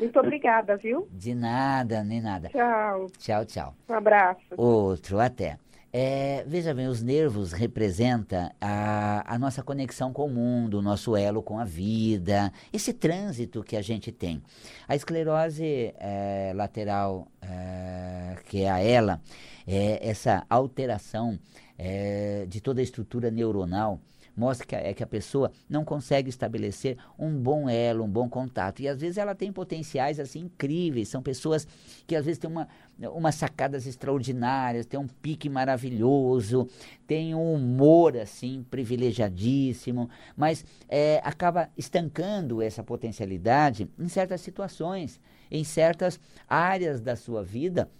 Muito 0.00 0.18
obrigada, 0.18 0.76
viu? 0.76 1.06
De 1.12 1.34
nada, 1.34 2.02
nem 2.02 2.20
nada. 2.20 2.48
Tchau. 2.48 3.06
Tchau, 3.18 3.44
tchau. 3.44 3.74
Um 3.88 3.94
abraço. 3.94 4.40
Outro, 4.56 5.20
até. 5.20 5.58
É, 5.92 6.44
veja 6.46 6.72
bem, 6.72 6.86
os 6.86 7.02
nervos 7.02 7.52
representam 7.52 8.48
a, 8.60 9.24
a 9.26 9.38
nossa 9.38 9.60
conexão 9.60 10.12
com 10.12 10.26
o 10.26 10.30
mundo, 10.30 10.78
o 10.78 10.82
nosso 10.82 11.16
elo 11.16 11.42
com 11.42 11.58
a 11.58 11.64
vida, 11.64 12.52
esse 12.72 12.92
trânsito 12.92 13.64
que 13.64 13.76
a 13.76 13.82
gente 13.82 14.12
tem. 14.12 14.40
A 14.86 14.94
esclerose 14.94 15.92
é, 15.98 16.52
lateral, 16.54 17.26
é, 17.42 18.36
que 18.46 18.62
é 18.62 18.70
a 18.70 18.82
ELA, 18.82 19.20
é 19.66 20.08
essa 20.08 20.46
alteração 20.48 21.36
é, 21.76 22.46
de 22.48 22.60
toda 22.60 22.80
a 22.80 22.84
estrutura 22.84 23.28
neuronal 23.28 24.00
mostra 24.40 24.66
que 24.66 24.74
a, 24.74 24.78
é 24.80 24.94
que 24.94 25.02
a 25.02 25.06
pessoa 25.06 25.52
não 25.68 25.84
consegue 25.84 26.30
estabelecer 26.30 26.96
um 27.18 27.30
bom 27.38 27.68
elo, 27.68 28.04
um 28.04 28.08
bom 28.08 28.26
contato. 28.26 28.80
E 28.80 28.88
às 28.88 28.98
vezes 28.98 29.18
ela 29.18 29.34
tem 29.34 29.52
potenciais 29.52 30.18
assim 30.18 30.40
incríveis, 30.40 31.08
são 31.08 31.22
pessoas 31.22 31.68
que 32.06 32.16
às 32.16 32.24
vezes 32.24 32.38
têm 32.38 32.50
uma, 32.50 32.66
umas 32.98 33.34
sacadas 33.34 33.86
extraordinárias, 33.86 34.86
têm 34.86 34.98
um 34.98 35.06
pique 35.06 35.50
maravilhoso, 35.50 36.66
têm 37.06 37.34
um 37.34 37.54
humor 37.54 38.16
assim 38.16 38.64
privilegiadíssimo, 38.70 40.08
mas 40.34 40.64
é, 40.88 41.20
acaba 41.22 41.68
estancando 41.76 42.62
essa 42.62 42.82
potencialidade 42.82 43.86
em 43.98 44.08
certas 44.08 44.40
situações, 44.40 45.20
em 45.50 45.62
certas 45.64 46.18
áreas 46.48 47.02
da 47.02 47.14
sua 47.14 47.44
vida 47.44 47.90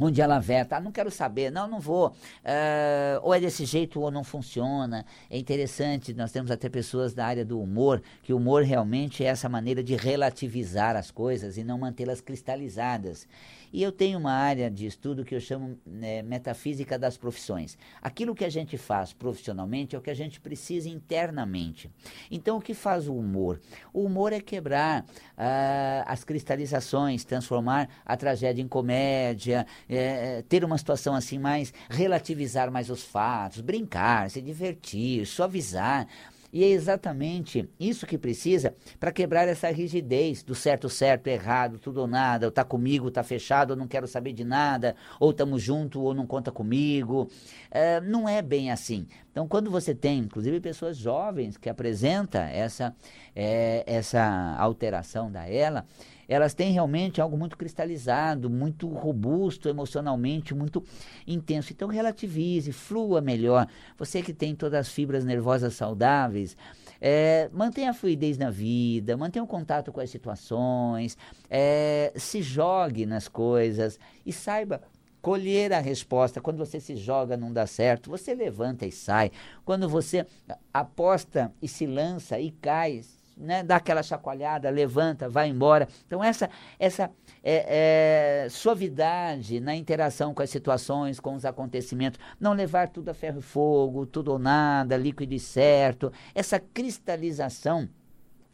onde 0.00 0.20
ela 0.20 0.38
veta, 0.38 0.76
ah, 0.76 0.80
não 0.80 0.90
quero 0.90 1.10
saber, 1.10 1.50
não, 1.52 1.68
não 1.68 1.78
vou, 1.78 2.08
uh, 2.08 3.20
ou 3.22 3.34
é 3.34 3.40
desse 3.40 3.64
jeito 3.64 4.00
ou 4.00 4.10
não 4.10 4.24
funciona. 4.24 5.04
É 5.28 5.38
interessante, 5.38 6.14
nós 6.14 6.32
temos 6.32 6.50
até 6.50 6.68
pessoas 6.68 7.12
da 7.12 7.26
área 7.26 7.44
do 7.44 7.60
humor, 7.60 8.02
que 8.22 8.32
o 8.32 8.38
humor 8.38 8.62
realmente 8.62 9.24
é 9.24 9.28
essa 9.28 9.48
maneira 9.48 9.82
de 9.82 9.94
relativizar 9.94 10.96
as 10.96 11.10
coisas 11.10 11.58
e 11.58 11.64
não 11.64 11.78
mantê-las 11.78 12.20
cristalizadas. 12.20 13.28
E 13.72 13.82
eu 13.82 13.92
tenho 13.92 14.18
uma 14.18 14.32
área 14.32 14.70
de 14.70 14.86
estudo 14.86 15.24
que 15.24 15.34
eu 15.34 15.40
chamo 15.40 15.78
né, 15.86 16.22
metafísica 16.22 16.98
das 16.98 17.16
profissões. 17.16 17.78
Aquilo 18.02 18.34
que 18.34 18.44
a 18.44 18.48
gente 18.48 18.76
faz 18.76 19.12
profissionalmente 19.12 19.94
é 19.94 19.98
o 19.98 20.02
que 20.02 20.10
a 20.10 20.14
gente 20.14 20.40
precisa 20.40 20.88
internamente. 20.88 21.90
Então, 22.30 22.58
o 22.58 22.60
que 22.60 22.74
faz 22.74 23.08
o 23.08 23.14
humor? 23.14 23.60
O 23.92 24.04
humor 24.04 24.32
é 24.32 24.40
quebrar 24.40 25.02
uh, 25.02 26.04
as 26.06 26.24
cristalizações, 26.24 27.24
transformar 27.24 27.88
a 28.04 28.16
tragédia 28.16 28.62
em 28.62 28.68
comédia, 28.68 29.66
é, 29.88 30.42
ter 30.48 30.64
uma 30.64 30.78
situação 30.78 31.14
assim 31.14 31.38
mais, 31.38 31.72
relativizar 31.88 32.70
mais 32.70 32.90
os 32.90 33.04
fatos, 33.04 33.60
brincar, 33.60 34.30
se 34.30 34.40
divertir, 34.40 35.26
suavizar. 35.26 36.06
E 36.52 36.64
é 36.64 36.68
exatamente 36.68 37.68
isso 37.78 38.06
que 38.06 38.18
precisa 38.18 38.74
para 38.98 39.12
quebrar 39.12 39.46
essa 39.48 39.70
rigidez 39.70 40.42
do 40.42 40.54
certo, 40.54 40.88
certo, 40.88 41.28
errado, 41.28 41.78
tudo 41.78 42.00
ou 42.00 42.06
nada, 42.06 42.46
ou 42.46 42.52
tá 42.52 42.64
comigo, 42.64 43.10
tá 43.10 43.22
fechado, 43.22 43.70
ou 43.70 43.76
não 43.76 43.86
quero 43.86 44.08
saber 44.08 44.32
de 44.32 44.44
nada, 44.44 44.96
ou 45.18 45.30
estamos 45.30 45.62
junto, 45.62 46.00
ou 46.00 46.14
não 46.14 46.26
conta 46.26 46.50
comigo. 46.50 47.28
É, 47.70 48.00
não 48.00 48.28
é 48.28 48.42
bem 48.42 48.70
assim. 48.70 49.06
Então, 49.30 49.46
quando 49.46 49.70
você 49.70 49.94
tem, 49.94 50.18
inclusive, 50.18 50.60
pessoas 50.60 50.96
jovens 50.96 51.56
que 51.56 51.68
apresentam 51.68 52.42
essa, 52.42 52.94
é, 53.34 53.84
essa 53.86 54.56
alteração 54.58 55.30
da 55.30 55.48
ela, 55.48 55.86
elas 56.30 56.54
têm 56.54 56.72
realmente 56.72 57.20
algo 57.20 57.36
muito 57.36 57.58
cristalizado, 57.58 58.48
muito 58.48 58.86
robusto 58.86 59.68
emocionalmente, 59.68 60.54
muito 60.54 60.84
intenso. 61.26 61.72
Então 61.72 61.88
relativize, 61.88 62.70
flua 62.70 63.20
melhor. 63.20 63.66
Você 63.98 64.22
que 64.22 64.32
tem 64.32 64.54
todas 64.54 64.80
as 64.80 64.88
fibras 64.88 65.24
nervosas 65.24 65.74
saudáveis, 65.74 66.56
é, 67.00 67.50
mantenha 67.52 67.90
a 67.90 67.94
fluidez 67.94 68.38
na 68.38 68.48
vida, 68.48 69.16
mantenha 69.16 69.42
o 69.42 69.46
contato 69.46 69.90
com 69.90 70.00
as 70.00 70.08
situações, 70.08 71.18
é, 71.50 72.12
se 72.14 72.42
jogue 72.42 73.04
nas 73.06 73.26
coisas 73.26 73.98
e 74.24 74.32
saiba 74.32 74.80
colher 75.20 75.72
a 75.72 75.80
resposta. 75.80 76.40
Quando 76.40 76.58
você 76.58 76.78
se 76.78 76.94
joga, 76.94 77.36
não 77.36 77.52
dá 77.52 77.66
certo, 77.66 78.08
você 78.08 78.34
levanta 78.34 78.86
e 78.86 78.92
sai. 78.92 79.32
Quando 79.64 79.88
você 79.88 80.24
aposta 80.72 81.52
e 81.60 81.66
se 81.66 81.86
lança 81.86 82.38
e 82.38 82.52
cai, 82.52 83.02
né, 83.40 83.62
dá 83.62 83.76
aquela 83.76 84.02
chacoalhada, 84.02 84.68
levanta, 84.70 85.28
vai 85.28 85.48
embora. 85.48 85.88
Então, 86.06 86.22
essa, 86.22 86.50
essa 86.78 87.10
é, 87.42 88.44
é, 88.44 88.48
suavidade 88.48 89.58
na 89.60 89.74
interação 89.74 90.34
com 90.34 90.42
as 90.42 90.50
situações, 90.50 91.18
com 91.18 91.34
os 91.34 91.44
acontecimentos, 91.44 92.20
não 92.38 92.52
levar 92.52 92.88
tudo 92.88 93.08
a 93.08 93.14
ferro 93.14 93.38
e 93.38 93.42
fogo, 93.42 94.06
tudo 94.06 94.32
ou 94.32 94.38
nada, 94.38 94.96
líquido 94.96 95.34
e 95.34 95.40
certo, 95.40 96.12
essa 96.34 96.60
cristalização 96.60 97.88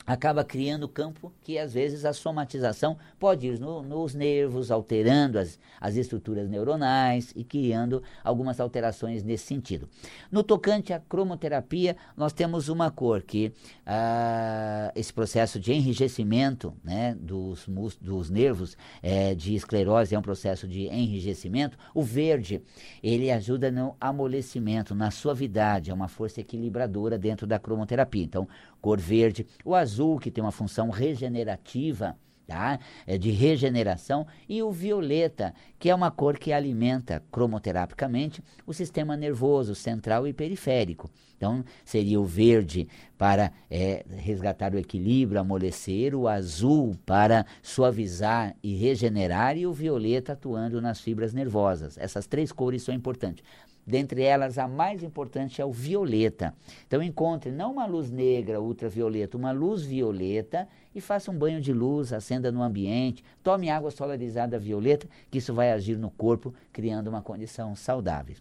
acaba 0.06 0.44
criando 0.44 0.88
campo 0.88 1.32
que 1.42 1.58
às 1.58 1.74
vezes 1.74 2.04
a 2.04 2.12
somatização 2.12 2.96
pode 3.18 3.46
ir 3.48 3.58
no, 3.58 3.82
nos 3.82 4.14
nervos, 4.14 4.70
alterando 4.70 5.38
as, 5.38 5.58
as 5.80 5.96
estruturas 5.96 6.48
neuronais 6.48 7.32
e 7.34 7.42
criando 7.42 8.02
algumas 8.22 8.60
alterações 8.60 9.22
nesse 9.22 9.46
sentido. 9.46 9.88
No 10.30 10.42
tocante 10.42 10.92
à 10.92 11.00
cromoterapia, 11.00 11.96
nós 12.16 12.32
temos 12.32 12.68
uma 12.68 12.90
cor 12.90 13.22
que 13.22 13.52
ah, 13.84 14.92
esse 14.94 15.12
processo 15.12 15.58
de 15.58 15.72
enrijecimento 15.72 16.72
né, 16.84 17.16
dos, 17.18 17.66
dos 18.00 18.30
nervos 18.30 18.76
é, 19.02 19.34
de 19.34 19.54
esclerose 19.54 20.14
é 20.14 20.18
um 20.18 20.22
processo 20.22 20.68
de 20.68 20.86
enrijecimento. 20.86 21.76
O 21.94 22.02
verde, 22.02 22.62
ele 23.02 23.30
ajuda 23.30 23.70
no 23.70 23.96
amolecimento, 24.00 24.94
na 24.94 25.10
suavidade, 25.10 25.90
é 25.90 25.94
uma 25.94 26.08
força 26.08 26.40
equilibradora 26.40 27.18
dentro 27.18 27.46
da 27.46 27.58
cromoterapia. 27.58 28.22
Então, 28.22 28.48
cor 28.86 29.00
verde, 29.00 29.44
o 29.64 29.74
azul, 29.74 30.16
que 30.16 30.30
tem 30.30 30.44
uma 30.44 30.52
função 30.52 30.90
regenerativa, 30.90 32.16
tá? 32.46 32.78
É 33.04 33.18
de 33.18 33.32
regeneração, 33.32 34.24
e 34.48 34.62
o 34.62 34.70
violeta, 34.70 35.52
que 35.76 35.90
é 35.90 35.94
uma 35.94 36.08
cor 36.08 36.38
que 36.38 36.52
alimenta 36.52 37.20
cromoterapicamente 37.32 38.40
o 38.64 38.72
sistema 38.72 39.16
nervoso 39.16 39.74
central 39.74 40.24
e 40.28 40.32
periférico. 40.32 41.10
Então, 41.36 41.64
seria 41.84 42.20
o 42.20 42.24
verde 42.24 42.86
para 43.18 43.50
é, 43.68 44.06
resgatar 44.18 44.72
o 44.72 44.78
equilíbrio, 44.78 45.40
amolecer, 45.40 46.14
o 46.14 46.28
azul 46.28 46.96
para 47.04 47.44
suavizar 47.60 48.54
e 48.62 48.76
regenerar, 48.76 49.58
e 49.58 49.66
o 49.66 49.72
violeta 49.72 50.34
atuando 50.34 50.80
nas 50.80 51.00
fibras 51.00 51.34
nervosas. 51.34 51.98
Essas 51.98 52.28
três 52.28 52.52
cores 52.52 52.84
são 52.84 52.94
importantes. 52.94 53.44
Dentre 53.86 54.22
elas, 54.22 54.58
a 54.58 54.66
mais 54.66 55.02
importante 55.04 55.62
é 55.62 55.64
o 55.64 55.70
violeta. 55.70 56.52
Então, 56.86 57.00
encontre 57.00 57.52
não 57.52 57.72
uma 57.72 57.86
luz 57.86 58.10
negra 58.10 58.60
ultravioleta, 58.60 59.36
uma 59.36 59.52
luz 59.52 59.82
violeta 59.84 60.66
e 60.92 61.00
faça 61.00 61.30
um 61.30 61.38
banho 61.38 61.60
de 61.60 61.72
luz, 61.72 62.12
acenda 62.12 62.50
no 62.50 62.62
ambiente, 62.62 63.22
tome 63.44 63.70
água 63.70 63.92
solarizada 63.92 64.58
violeta, 64.58 65.06
que 65.30 65.38
isso 65.38 65.54
vai 65.54 65.70
agir 65.70 65.96
no 65.96 66.10
corpo, 66.10 66.52
criando 66.72 67.06
uma 67.08 67.22
condição 67.22 67.76
saudável. 67.76 68.34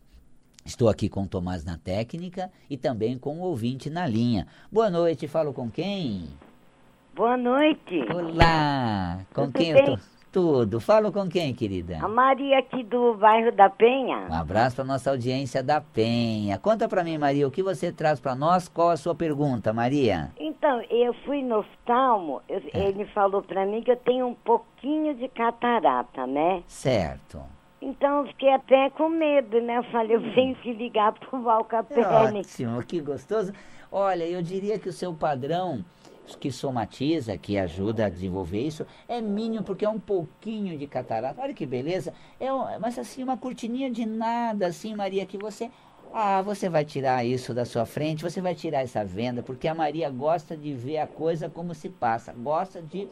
Estou 0.66 0.90
aqui 0.90 1.08
com 1.08 1.24
o 1.24 1.28
Tomás 1.28 1.64
na 1.64 1.78
técnica 1.78 2.52
e 2.68 2.76
também 2.76 3.20
com 3.20 3.38
o 3.38 3.42
ouvinte 3.44 3.88
na 3.88 4.08
linha. 4.08 4.48
Boa 4.72 4.90
noite, 4.90 5.28
falo 5.28 5.54
com 5.54 5.70
quem? 5.70 6.28
Boa 7.16 7.38
noite. 7.38 8.02
Olá, 8.12 9.20
com 9.32 9.46
Tudo 9.46 9.60
quem 9.60 9.74
bem? 9.74 9.88
eu 9.88 9.96
tô? 9.98 10.15
Tudo. 10.36 10.82
Falo 10.82 11.14
com 11.14 11.30
quem, 11.30 11.54
querida? 11.54 11.98
A 12.02 12.10
Maria 12.10 12.60
aqui 12.60 12.84
do 12.84 13.14
bairro 13.14 13.54
da 13.54 13.70
Penha. 13.70 14.28
Um 14.30 14.34
abraço 14.34 14.76
para 14.76 14.84
nossa 14.84 15.10
audiência 15.10 15.64
da 15.64 15.80
Penha. 15.80 16.58
Conta 16.58 16.90
para 16.90 17.06
mim, 17.06 17.18
Maria, 17.18 17.48
o 17.48 17.52
que 17.52 17.64
você 17.64 17.90
traz 17.90 18.20
para 18.20 18.36
nós? 18.36 18.68
Qual 18.68 18.90
a 18.90 18.98
sua 18.98 19.16
pergunta, 19.16 19.72
Maria? 19.72 20.34
Então, 20.38 20.82
eu 20.90 21.14
fui 21.26 21.42
no 21.42 21.60
oftalmo, 21.60 22.42
eu, 22.50 22.62
é. 22.74 22.90
ele 22.90 23.06
falou 23.14 23.42
para 23.42 23.66
mim 23.66 23.82
que 23.82 23.92
eu 23.92 23.96
tenho 23.96 24.28
um 24.28 24.34
pouquinho 24.34 25.16
de 25.16 25.30
catarata, 25.30 26.28
né? 26.28 26.62
Certo. 26.68 27.42
Então 27.82 28.20
eu 28.20 28.28
fiquei 28.28 28.52
até 28.52 28.90
com 28.90 29.08
medo, 29.08 29.62
né? 29.62 29.78
Eu 29.78 29.84
falei, 29.84 30.18
eu 30.18 30.34
tenho 30.34 30.54
que 30.56 30.74
ligar 30.74 31.14
pro 31.14 31.42
Valcapene. 31.44 32.40
Ótimo, 32.40 32.84
que 32.84 33.00
gostoso. 33.00 33.54
Olha, 33.90 34.26
eu 34.26 34.42
diria 34.42 34.78
que 34.78 34.90
o 34.90 34.94
seu 34.94 35.14
padrão 35.14 35.86
que 36.40 36.52
somatiza, 36.52 37.38
que 37.38 37.58
ajuda 37.58 38.06
a 38.06 38.10
desenvolver 38.10 38.62
isso, 38.62 38.86
é 39.08 39.22
mínimo, 39.22 39.64
porque 39.64 39.86
é 39.86 39.90
um 39.90 40.00
pouquinho 40.00 40.78
de 40.78 40.88
catarata. 40.88 41.42
Olha 41.42 41.54
que 41.54 41.66
beleza. 41.66 42.14
É 42.40 42.48
mas 42.80 42.98
assim, 42.98 43.24
uma 43.24 43.38
cortininha 43.38 43.92
de 43.92 44.06
nada, 44.06 44.68
assim, 44.68 44.96
Maria, 44.96 45.26
que 45.26 45.38
você. 45.38 45.70
Ah, 46.14 46.42
você 46.42 46.70
vai 46.70 46.86
tirar 46.86 47.26
isso 47.26 47.54
da 47.54 47.66
sua 47.66 47.86
frente, 47.86 48.24
você 48.24 48.40
vai 48.40 48.56
tirar 48.56 48.82
essa 48.82 49.04
venda, 49.04 49.44
porque 49.44 49.68
a 49.68 49.76
Maria 49.76 50.10
gosta 50.10 50.56
de 50.56 50.74
ver 50.74 51.00
a 51.00 51.08
coisa 51.08 51.50
como 51.50 51.76
se 51.76 51.90
passa, 51.90 52.32
gosta 52.32 52.82
de 52.82 53.10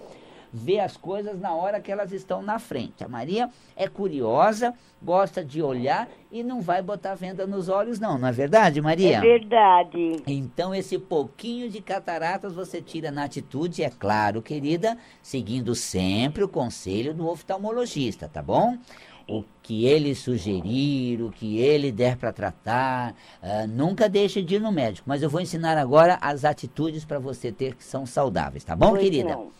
vê 0.54 0.80
as 0.80 0.96
coisas 0.96 1.40
na 1.40 1.54
hora 1.56 1.82
que 1.82 1.92
elas 1.92 2.12
estão 2.12 2.44
na 2.44 2.60
frente. 2.60 3.04
A 3.04 3.08
Maria 3.08 3.50
é 3.76 3.88
curiosa, 3.88 4.74
gosta 5.02 5.44
de 5.44 5.62
olhar 5.62 6.08
e 6.32 6.44
não 6.44 6.62
vai 6.62 6.82
botar 6.82 7.16
venda 7.16 7.48
nos 7.48 7.68
olhos, 7.70 8.00
não, 8.00 8.18
não 8.18 8.28
é 8.28 8.32
verdade, 8.32 8.80
Maria? 8.80 9.18
É 9.18 9.22
verdade. 9.22 10.24
Então, 10.28 10.74
esse 10.74 11.00
pouquinho 11.00 11.70
de 11.70 11.82
cataratas 11.82 12.54
você 12.54 12.82
tira 12.82 13.10
na 13.10 13.24
atitude, 13.24 13.84
é 13.84 13.90
claro, 13.90 14.42
querida, 14.42 14.98
seguindo 15.22 15.74
sempre 15.74 16.44
o 16.44 16.50
conselho 16.50 17.14
do 17.14 17.28
oftalmologista, 17.28 18.30
tá 18.30 18.42
bom? 18.42 18.78
o 19.26 19.42
que 19.62 19.86
ele 19.86 20.14
sugerir, 20.14 21.22
o 21.22 21.32
que 21.32 21.58
ele 21.58 21.94
der 21.94 22.18
para 22.18 22.34
tratar. 22.34 23.16
Uh, 23.42 23.68
nunca 23.70 24.10
deixe 24.10 24.42
de 24.42 24.56
ir 24.56 24.60
no 24.60 24.70
médico. 24.70 25.08
Mas 25.08 25.24
eu 25.24 25.30
vou 25.30 25.40
ensinar 25.40 25.78
agora 25.78 26.18
as 26.22 26.44
atitudes 26.44 27.06
para 27.06 27.20
você 27.20 27.50
ter 27.50 27.74
que 27.76 27.86
são 27.86 28.06
saudáveis, 28.06 28.66
tá 28.66 28.76
bom, 28.76 28.90
pois 28.90 29.02
querida? 29.02 29.30
Não. 29.30 29.52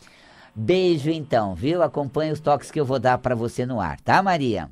Beijo 0.56 1.10
então, 1.10 1.56
viu? 1.56 1.82
Acompanhe 1.82 2.32
os 2.32 2.40
toques 2.40 2.70
que 2.70 2.80
eu 2.80 2.86
vou 2.86 3.00
dar 3.00 3.18
para 3.18 3.34
você 3.34 3.66
no 3.66 3.80
ar, 3.80 4.00
tá, 4.00 4.22
Maria? 4.22 4.70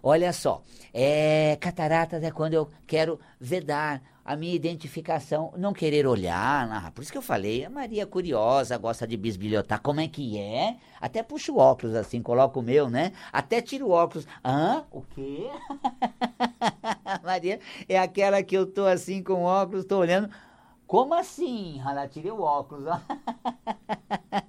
Olha 0.00 0.32
só, 0.32 0.62
é, 0.94 1.56
cataratas 1.60 2.22
é 2.22 2.30
quando 2.30 2.54
eu 2.54 2.68
quero 2.86 3.18
vedar 3.40 4.00
a 4.24 4.36
minha 4.36 4.54
identificação, 4.54 5.52
não 5.56 5.72
querer 5.72 6.06
olhar. 6.06 6.70
Ah, 6.70 6.92
por 6.92 7.02
isso 7.02 7.10
que 7.10 7.18
eu 7.18 7.22
falei, 7.22 7.64
a 7.64 7.70
Maria 7.70 8.02
é 8.02 8.06
curiosa, 8.06 8.78
gosta 8.78 9.08
de 9.08 9.16
bisbilhotar. 9.16 9.80
Como 9.80 10.00
é 10.00 10.06
que 10.06 10.38
é? 10.38 10.76
Até 11.00 11.20
puxo 11.22 11.54
o 11.54 11.58
óculos 11.58 11.96
assim, 11.96 12.22
coloco 12.22 12.60
o 12.60 12.62
meu, 12.62 12.88
né? 12.88 13.12
Até 13.32 13.60
tiro 13.60 13.88
o 13.88 13.90
óculos. 13.90 14.24
Hã? 14.44 14.84
O 14.92 15.02
quê? 15.02 15.48
Maria 17.24 17.58
é 17.88 17.98
aquela 17.98 18.40
que 18.42 18.56
eu 18.56 18.66
tô 18.66 18.84
assim 18.84 19.20
com 19.20 19.42
óculos, 19.42 19.84
tô 19.84 19.98
olhando. 19.98 20.30
Como 20.86 21.12
assim? 21.12 21.82
Ela 21.84 22.06
tirei 22.06 22.30
o 22.30 22.40
óculos. 22.40 22.86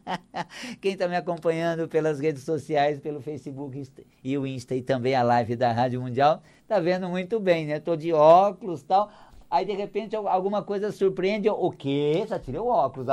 Quem 0.82 0.94
está 0.94 1.08
me 1.08 1.16
acompanhando 1.16 1.88
pelas 1.88 2.20
redes 2.20 2.44
sociais, 2.44 3.00
pelo 3.00 3.22
Facebook 3.22 3.82
e 4.24 4.38
o 4.38 4.46
Insta 4.46 4.76
e 4.76 4.82
também 4.82 5.16
a 5.16 5.24
live 5.24 5.56
da 5.56 5.72
Rádio 5.72 6.02
Mundial, 6.02 6.42
tá 6.68 6.80
vendo 6.80 7.10
muito 7.10 7.40
bem, 7.40 7.66
né? 7.66 7.80
Tô 7.80 7.96
de 7.96 8.14
óculos 8.14 8.84
tal 8.84 9.10
aí 9.50 9.66
de 9.66 9.74
repente 9.74 10.16
alguma 10.16 10.62
coisa 10.62 10.92
surpreende, 10.92 11.50
o 11.50 11.72
quê? 11.72 12.24
Já 12.28 12.38
tirei 12.38 12.60
o 12.60 12.68
óculos. 12.68 13.08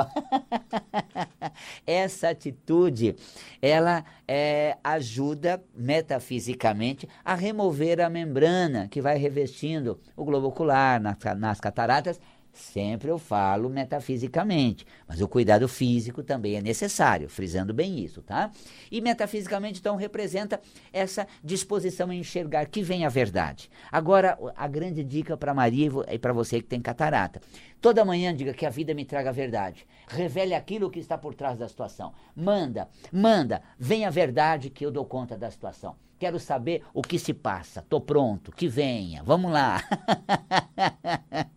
Essa 1.85 2.29
atitude, 2.29 3.15
ela 3.61 4.05
é, 4.27 4.77
ajuda 4.83 5.63
metafisicamente 5.75 7.07
a 7.25 7.33
remover 7.33 7.99
a 7.99 8.09
membrana 8.09 8.87
que 8.87 9.01
vai 9.01 9.17
revestindo 9.17 9.99
o 10.15 10.23
globo 10.23 10.47
ocular 10.47 11.01
nas, 11.01 11.17
nas 11.37 11.59
cataratas 11.59 12.19
Sempre 12.57 13.11
eu 13.11 13.19
falo 13.19 13.69
metafisicamente, 13.69 14.85
mas 15.07 15.21
o 15.21 15.27
cuidado 15.27 15.67
físico 15.67 16.23
também 16.23 16.55
é 16.55 16.61
necessário, 16.61 17.29
frisando 17.29 17.71
bem 17.71 17.99
isso, 17.99 18.21
tá? 18.21 18.51
E 18.91 18.99
metafisicamente, 18.99 19.79
então, 19.79 19.95
representa 19.95 20.59
essa 20.91 21.27
disposição 21.43 22.09
a 22.09 22.15
enxergar 22.15 22.65
que 22.65 22.81
vem 22.81 23.05
a 23.05 23.09
verdade. 23.09 23.69
Agora, 23.91 24.37
a 24.55 24.67
grande 24.67 25.03
dica 25.03 25.37
para 25.37 25.53
Maria 25.53 25.91
e 26.11 26.17
para 26.17 26.33
você 26.33 26.59
que 26.59 26.67
tem 26.67 26.81
catarata. 26.81 27.39
Toda 27.79 28.03
manhã 28.03 28.35
diga 28.35 28.53
que 28.53 28.65
a 28.65 28.71
vida 28.71 28.93
me 28.95 29.05
traga 29.05 29.29
a 29.29 29.33
verdade. 29.33 29.85
Revele 30.07 30.55
aquilo 30.55 30.89
que 30.89 30.99
está 30.99 31.15
por 31.15 31.35
trás 31.35 31.59
da 31.59 31.67
situação. 31.67 32.11
Manda, 32.35 32.89
manda, 33.11 33.61
vem 33.77 34.03
a 34.03 34.09
verdade 34.09 34.71
que 34.71 34.83
eu 34.83 34.91
dou 34.91 35.05
conta 35.05 35.37
da 35.37 35.51
situação. 35.51 35.95
Quero 36.19 36.39
saber 36.39 36.83
o 36.93 37.03
que 37.03 37.19
se 37.19 37.33
passa. 37.33 37.85
Tô 37.87 38.01
pronto, 38.01 38.51
que 38.51 38.67
venha. 38.67 39.21
Vamos 39.23 39.51
lá. 39.51 39.83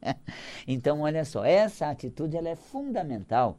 então, 0.67 1.00
olha 1.00 1.25
só, 1.25 1.45
essa 1.45 1.88
atitude 1.88 2.37
ela 2.37 2.49
é 2.49 2.57
fundamental 2.57 3.59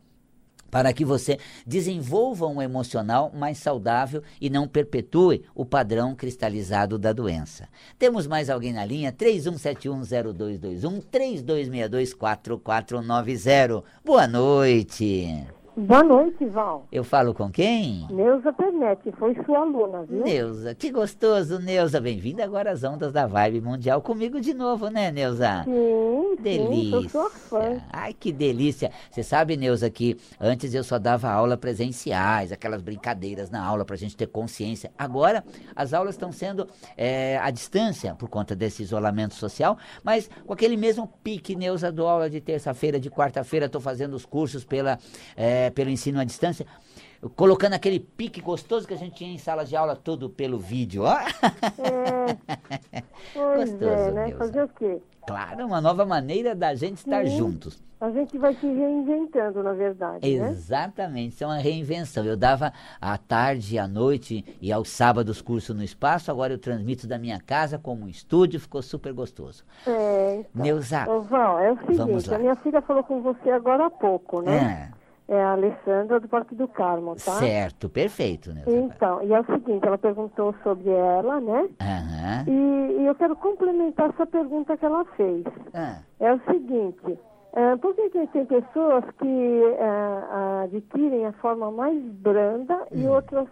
para 0.72 0.94
que 0.94 1.04
você 1.04 1.38
desenvolva 1.68 2.48
um 2.48 2.62
emocional 2.62 3.30
mais 3.36 3.58
saudável 3.58 4.24
e 4.40 4.50
não 4.50 4.66
perpetue 4.68 5.44
o 5.54 5.66
padrão 5.66 6.16
cristalizado 6.16 6.98
da 6.98 7.12
doença. 7.12 7.68
Temos 8.00 8.26
mais 8.26 8.50
alguém 8.50 8.72
na 8.72 8.86
linha? 8.86 9.12
31710221 9.12 11.04
32624490. 11.12 13.84
Boa 14.04 14.26
noite. 14.26 15.46
Boa 15.78 16.04
noite, 16.04 16.46
Val. 16.48 16.86
Eu 16.92 17.02
falo 17.02 17.34
com 17.34 17.50
quem? 17.50 18.06
Neuza 18.12 18.52
Pernetti, 18.52 19.10
foi 19.14 19.34
sua 19.46 19.60
aluna, 19.60 20.04
viu? 20.04 20.22
Neuza, 20.22 20.76
que 20.76 20.92
gostoso, 20.92 21.60
Neuza. 21.60 22.02
Bem-vinda 22.02 22.44
agora 22.44 22.72
às 22.72 22.84
ondas 22.84 23.14
da 23.14 23.26
Vibe 23.26 23.62
Mundial 23.62 24.02
comigo 24.02 24.42
de 24.42 24.54
novo, 24.54 24.90
né, 24.90 25.10
Neuza? 25.14 25.64
Sim, 25.64 26.36
delícia. 26.42 27.00
Sim, 27.00 27.10
sou 27.10 27.10
sua 27.10 27.30
fã. 27.30 27.82
Ai, 27.90 28.14
que 28.14 28.34
delícia. 28.34 28.92
Você 29.10 29.24
sabe, 29.24 29.56
Neuza, 29.56 29.90
que 29.90 30.18
antes 30.42 30.74
eu 30.74 30.84
só 30.84 31.00
dava 31.00 31.32
aula 31.32 31.56
presenciais, 31.56 32.52
aquelas 32.52 32.82
brincadeiras 32.82 33.50
na 33.50 33.66
aula 33.66 33.86
pra 33.86 33.96
gente 33.96 34.18
ter 34.18 34.28
consciência. 34.28 34.92
Agora, 34.98 35.42
as 35.74 35.94
aulas 35.94 36.16
estão 36.16 36.34
sendo 36.34 36.68
é, 36.98 37.38
à 37.38 37.50
distância 37.50 38.14
por 38.16 38.28
conta 38.28 38.54
desse 38.54 38.84
isolamento 38.84 39.36
social, 39.36 39.78
mas 40.04 40.30
com 40.46 40.52
aquele 40.52 40.76
mesmo 40.76 41.08
pique, 41.24 41.56
Neuza, 41.56 41.90
do 41.94 42.06
aula 42.06 42.30
de 42.30 42.42
terça-feira, 42.42 43.00
de 43.00 43.10
quarta-feira, 43.10 43.68
estou 43.68 43.80
fazendo 43.80 44.16
os 44.16 44.26
cursos 44.26 44.66
pela... 44.66 45.00
É, 45.38 45.61
é, 45.62 45.70
pelo 45.70 45.90
ensino 45.90 46.20
à 46.20 46.24
distância, 46.24 46.66
colocando 47.36 47.74
aquele 47.74 48.00
pique 48.00 48.42
gostoso 48.42 48.88
que 48.88 48.94
a 48.94 48.98
gente 48.98 49.16
tinha 49.16 49.32
em 49.32 49.38
sala 49.38 49.64
de 49.64 49.76
aula, 49.76 49.96
tudo 49.96 50.30
pelo 50.30 50.58
vídeo, 50.58 51.04
ó. 51.04 51.18
É, 53.34 53.58
gostoso, 53.58 53.86
é, 53.86 54.12
né? 54.12 54.26
Deus. 54.28 54.38
Fazer 54.38 54.64
o 54.64 54.68
quê? 54.70 55.02
Claro, 55.28 55.66
uma 55.68 55.80
nova 55.80 56.06
maneira 56.06 56.56
da 56.56 56.74
gente 56.74 56.98
estar 56.98 57.26
Sim. 57.26 57.38
juntos. 57.38 57.82
A 58.00 58.10
gente 58.10 58.36
vai 58.40 58.56
se 58.56 58.66
reinventando, 58.66 59.62
na 59.62 59.74
verdade. 59.74 60.28
Né? 60.28 60.50
Exatamente, 60.50 61.14
né? 61.14 61.28
isso 61.28 61.44
é 61.44 61.48
uma 61.48 61.58
reinvenção. 61.58 62.26
Eu 62.26 62.36
dava 62.36 62.74
à 63.00 63.16
tarde, 63.16 63.78
à 63.78 63.88
noite 63.88 64.44
e 64.60 64.72
aos 64.72 64.90
sábados 64.90 65.40
curso 65.40 65.76
no 65.76 65.84
espaço, 65.84 66.32
agora 66.32 66.52
eu 66.52 66.58
transmito 66.58 67.06
da 67.06 67.20
minha 67.20 67.40
casa 67.40 67.78
como 67.78 68.06
um 68.06 68.08
estúdio, 68.08 68.60
ficou 68.60 68.82
super 68.82 69.14
gostoso. 69.14 69.64
É, 69.86 70.40
então. 70.40 70.64
Neuza. 70.64 71.08
Ô, 71.08 71.22
Val, 71.22 71.60
é 71.60 71.72
o 71.72 71.78
seguinte, 71.86 72.34
a 72.34 72.40
minha 72.40 72.56
filha 72.56 72.82
falou 72.82 73.04
com 73.04 73.22
você 73.22 73.52
agora 73.52 73.86
há 73.86 73.90
pouco, 73.92 74.42
né? 74.42 74.90
É 74.98 75.01
é 75.28 75.42
a 75.42 75.54
Alessandra 75.54 76.20
do 76.20 76.28
Parque 76.28 76.56
do 76.56 76.68
Carmo, 76.68 77.16
tá? 77.16 77.34
Certo, 77.34 77.90
perfeito, 77.90 78.54
né? 78.54 78.64
Então, 78.68 79.24
e 79.24 79.34
é 79.34 79.40
o 79.40 79.46
seguinte, 79.46 79.86
ela 79.86 79.98
perguntou 79.98 80.54
sobre 80.64 80.90
ela, 80.90 81.40
né? 81.40 81.62
Uhum. 81.62 82.54
E, 82.54 83.02
e, 83.02 83.06
eu 83.06 83.16
quero 83.16 83.36
complementar 83.36 84.10
essa 84.10 84.26
pergunta 84.26 84.76
que 84.76 84.86
ela 84.86 85.06
fez. 85.16 85.46
Uhum. 85.46 85.96
É 86.20 86.34
o 86.34 86.40
seguinte, 86.42 87.20
uh, 87.54 87.78
por 87.80 87.96
que, 87.96 88.10
que 88.10 88.28
tem 88.28 88.46
pessoas 88.46 89.06
que 89.20 89.26
uh, 89.26 90.64
adquirem 90.66 91.26
a 91.26 91.32
forma 91.34 91.72
mais 91.72 92.02
branda 92.04 92.76
uhum. 92.92 93.00
e 93.00 93.08
hum. 93.08 93.12
outras 93.12 93.48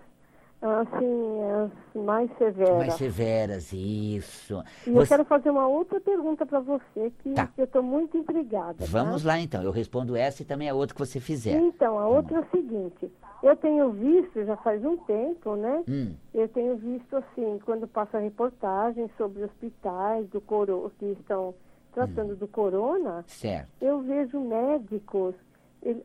assim, 0.62 1.42
as 1.64 2.04
mais 2.04 2.30
severas. 2.38 2.78
Mais 2.78 2.94
severas, 2.96 3.74
isso. 3.74 4.62
E 4.86 4.92
você... 4.92 5.04
eu 5.04 5.08
quero 5.08 5.26
fazer 5.26 5.50
uma 5.50 5.68
outra 5.68 6.00
pergunta 6.00 6.46
para 6.46 6.60
você 6.60 7.12
que, 7.20 7.34
tá. 7.34 7.50
eu 7.58 7.64
estou 7.64 7.82
muito 7.82 8.18
intrigada. 8.18 8.76
Tá? 8.80 8.86
Vamos 8.88 9.24
tá? 9.24 9.30
lá 9.30 9.40
então, 9.40 9.64
eu 9.64 9.72
respondo 9.72 10.16
essa 10.16 10.42
e 10.42 10.46
também 10.46 10.70
a 10.70 10.74
outra 10.74 10.94
que 10.94 11.00
você 11.00 11.20
fizer. 11.20 11.58
Então, 11.58 11.98
a 11.98 12.08
outra 12.08 12.38
é 12.38 12.40
o 12.42 12.50
seguinte, 12.52 13.10
eu 13.42 13.56
tenho 13.56 13.92
visto, 13.92 14.44
já 14.44 14.58
faz 14.58 14.84
um 14.84 14.98
tempo, 14.98 15.56
né? 15.56 15.84
Hum. 15.88 16.14
Eu 16.34 16.48
tenho 16.50 16.76
visto 16.76 17.16
assim, 17.16 17.60
quando 17.64 17.88
passa 17.88 18.20
reportagens 18.20 19.10
sobre 19.18 19.44
hospitais 19.44 20.28
do 20.30 20.42
coro 20.42 20.92
que 21.00 21.06
estão 21.06 21.54
tratando 21.94 22.34
hum. 22.34 22.38
do 22.38 22.48
corona, 22.48 23.24
certo. 23.28 23.70
eu 23.82 24.02
vejo 24.02 24.40
médicos, 24.42 25.36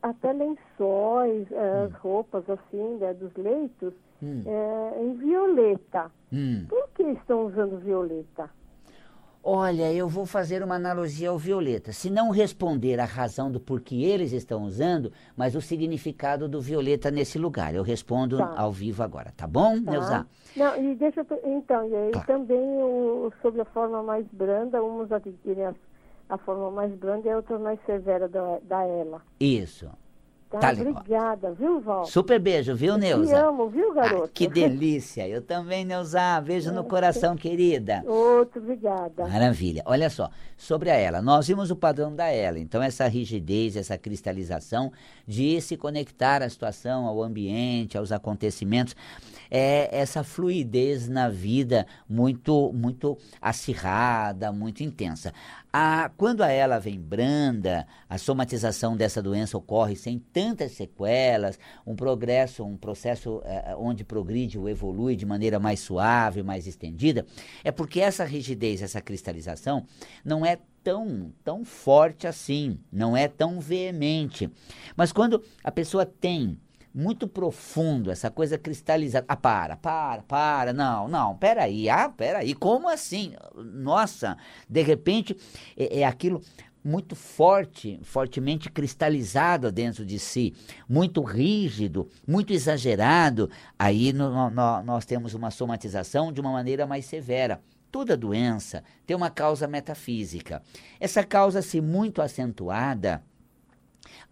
até 0.01 0.31
lençóis, 0.31 1.51
hum. 1.51 1.83
as 1.85 1.93
roupas 1.95 2.49
assim, 2.49 2.97
né, 2.99 3.13
dos 3.13 3.33
leitos, 3.35 3.93
hum. 4.21 4.43
é, 4.45 5.03
em 5.03 5.13
violeta. 5.15 6.11
Hum. 6.31 6.65
Por 6.67 6.89
que 6.89 7.03
estão 7.03 7.45
usando 7.45 7.79
violeta? 7.79 8.49
Olha, 9.47 9.93
eu 9.93 10.07
vou 10.07 10.25
fazer 10.25 10.63
uma 10.63 10.73
analogia 10.73 11.29
ao 11.29 11.37
violeta. 11.37 11.91
Se 11.91 12.09
não 12.09 12.31
responder 12.31 12.99
a 12.99 13.05
razão 13.05 13.51
do 13.51 13.59
porquê 13.59 13.97
eles 13.97 14.31
estão 14.31 14.63
usando, 14.63 15.11
mas 15.37 15.53
o 15.53 15.61
significado 15.61 16.49
do 16.49 16.59
violeta 16.59 17.11
nesse 17.11 17.37
lugar. 17.37 17.75
Eu 17.75 17.83
respondo 17.83 18.39
tá. 18.39 18.55
ao 18.57 18.71
vivo 18.71 19.03
agora, 19.03 19.31
tá 19.37 19.45
bom, 19.45 19.79
tá. 19.83 19.91
Neuza? 19.91 20.27
Não, 20.57 20.83
e 20.83 20.95
deixa 20.95 21.23
eu, 21.29 21.39
então, 21.43 21.87
e 21.87 21.95
aí 21.95 22.11
claro. 22.11 22.25
também 22.25 22.57
o, 22.57 23.31
sobre 23.43 23.61
a 23.61 23.65
forma 23.65 24.01
mais 24.01 24.25
branda, 24.31 24.83
uns 24.83 25.11
adquirem 25.11 25.65
a, 25.65 25.75
a 26.27 26.37
forma 26.39 26.71
mais 26.71 26.91
branda 26.95 27.27
e 27.27 27.31
a 27.31 27.35
outra 27.35 27.59
mais 27.59 27.79
severa 27.85 28.27
da, 28.27 28.57
da 28.63 28.83
ela. 28.83 29.21
Isso. 29.39 29.87
Tá, 30.59 30.73
tá 30.73 30.81
obrigada, 30.81 31.51
viu, 31.51 31.79
Val? 31.81 32.05
Super 32.05 32.39
beijo, 32.39 32.75
viu, 32.75 32.97
Neuza? 32.97 33.35
Te 33.35 33.39
amo, 33.39 33.69
viu, 33.69 33.93
garoto? 33.93 34.23
Ah, 34.25 34.29
que 34.33 34.47
delícia. 34.47 35.27
Eu 35.27 35.41
também, 35.41 35.83
Neuza. 35.83 36.39
Beijo 36.41 36.71
no 36.71 36.83
coração, 36.83 37.35
querida. 37.35 38.03
Outro, 38.05 38.61
obrigada. 38.61 39.27
Maravilha. 39.27 39.83
Olha 39.85 40.09
só, 40.09 40.29
sobre 40.57 40.89
a 40.89 40.95
ela. 40.95 41.21
Nós 41.21 41.47
vimos 41.47 41.71
o 41.71 41.75
padrão 41.75 42.15
da 42.15 42.27
ela. 42.27 42.57
Então, 42.59 42.81
essa 42.81 43.07
rigidez, 43.07 43.75
essa 43.75 43.97
cristalização 43.97 44.91
de 45.27 45.59
se 45.61 45.75
conectar 45.75 46.41
à 46.41 46.49
situação, 46.49 47.05
ao 47.05 47.21
ambiente, 47.21 47.97
aos 47.97 48.11
acontecimentos. 48.11 48.95
É 49.49 49.89
essa 49.91 50.23
fluidez 50.23 51.07
na 51.07 51.29
vida 51.29 51.85
muito, 52.09 52.71
muito 52.73 53.17
acirrada, 53.41 54.51
muito 54.51 54.83
intensa. 54.83 55.33
A, 55.77 56.09
quando 56.15 56.41
a 56.41 56.49
ela 56.49 56.79
vem 56.79 56.97
branda, 56.97 57.85
a 58.07 58.17
somatização 58.17 58.95
dessa 58.95 59.21
doença 59.21 59.57
ocorre 59.57 59.93
sem 59.97 60.17
tantas 60.17 60.71
sequelas, 60.71 61.59
um 61.85 61.97
progresso, 61.97 62.63
um 62.63 62.77
processo 62.77 63.41
é, 63.43 63.75
onde 63.77 64.05
progride 64.05 64.57
ou 64.57 64.69
evolui 64.69 65.17
de 65.17 65.25
maneira 65.25 65.59
mais 65.59 65.81
suave, 65.81 66.41
mais 66.41 66.65
estendida, 66.65 67.25
é 67.61 67.73
porque 67.73 67.99
essa 67.99 68.23
rigidez, 68.23 68.81
essa 68.81 69.01
cristalização 69.01 69.85
não 70.23 70.45
é 70.45 70.59
tão, 70.81 71.33
tão 71.43 71.65
forte 71.65 72.25
assim, 72.25 72.79
não 72.89 73.17
é 73.17 73.27
tão 73.27 73.59
veemente. 73.59 74.49
Mas 74.95 75.11
quando 75.11 75.43
a 75.61 75.71
pessoa 75.73 76.05
tem 76.05 76.57
muito 76.95 77.27
profundo, 77.27 78.09
essa 78.09 78.31
coisa 78.31 78.57
cristalizada. 78.57 79.25
Ah, 79.27 79.35
para, 79.35 79.75
para, 79.75 80.21
para, 80.21 80.71
não, 80.71 81.09
não, 81.09 81.35
peraí, 81.35 81.89
ah, 81.89 82.07
peraí, 82.07 82.53
como 82.55 82.87
assim? 82.87 83.33
Nossa, 83.53 84.37
de 84.69 84.81
repente 84.81 85.35
é, 85.75 85.99
é 85.99 86.05
aquilo 86.05 86.41
muito 86.81 87.13
forte, 87.13 87.99
fortemente 88.03 88.69
cristalizado 88.69 89.71
dentro 89.73 90.05
de 90.05 90.17
si, 90.17 90.53
muito 90.87 91.21
rígido, 91.21 92.07
muito 92.25 92.53
exagerado, 92.53 93.49
aí 93.77 94.13
no, 94.13 94.49
no, 94.49 94.83
nós 94.83 95.03
temos 95.05 95.33
uma 95.33 95.51
somatização 95.51 96.31
de 96.31 96.39
uma 96.39 96.51
maneira 96.51 96.87
mais 96.87 97.05
severa. 97.05 97.59
Toda 97.91 98.15
doença 98.15 98.83
tem 99.05 99.17
uma 99.17 99.29
causa 99.29 99.67
metafísica. 99.67 100.61
Essa 100.99 101.23
causa, 101.23 101.61
se 101.61 101.81
muito 101.81 102.21
acentuada, 102.21 103.21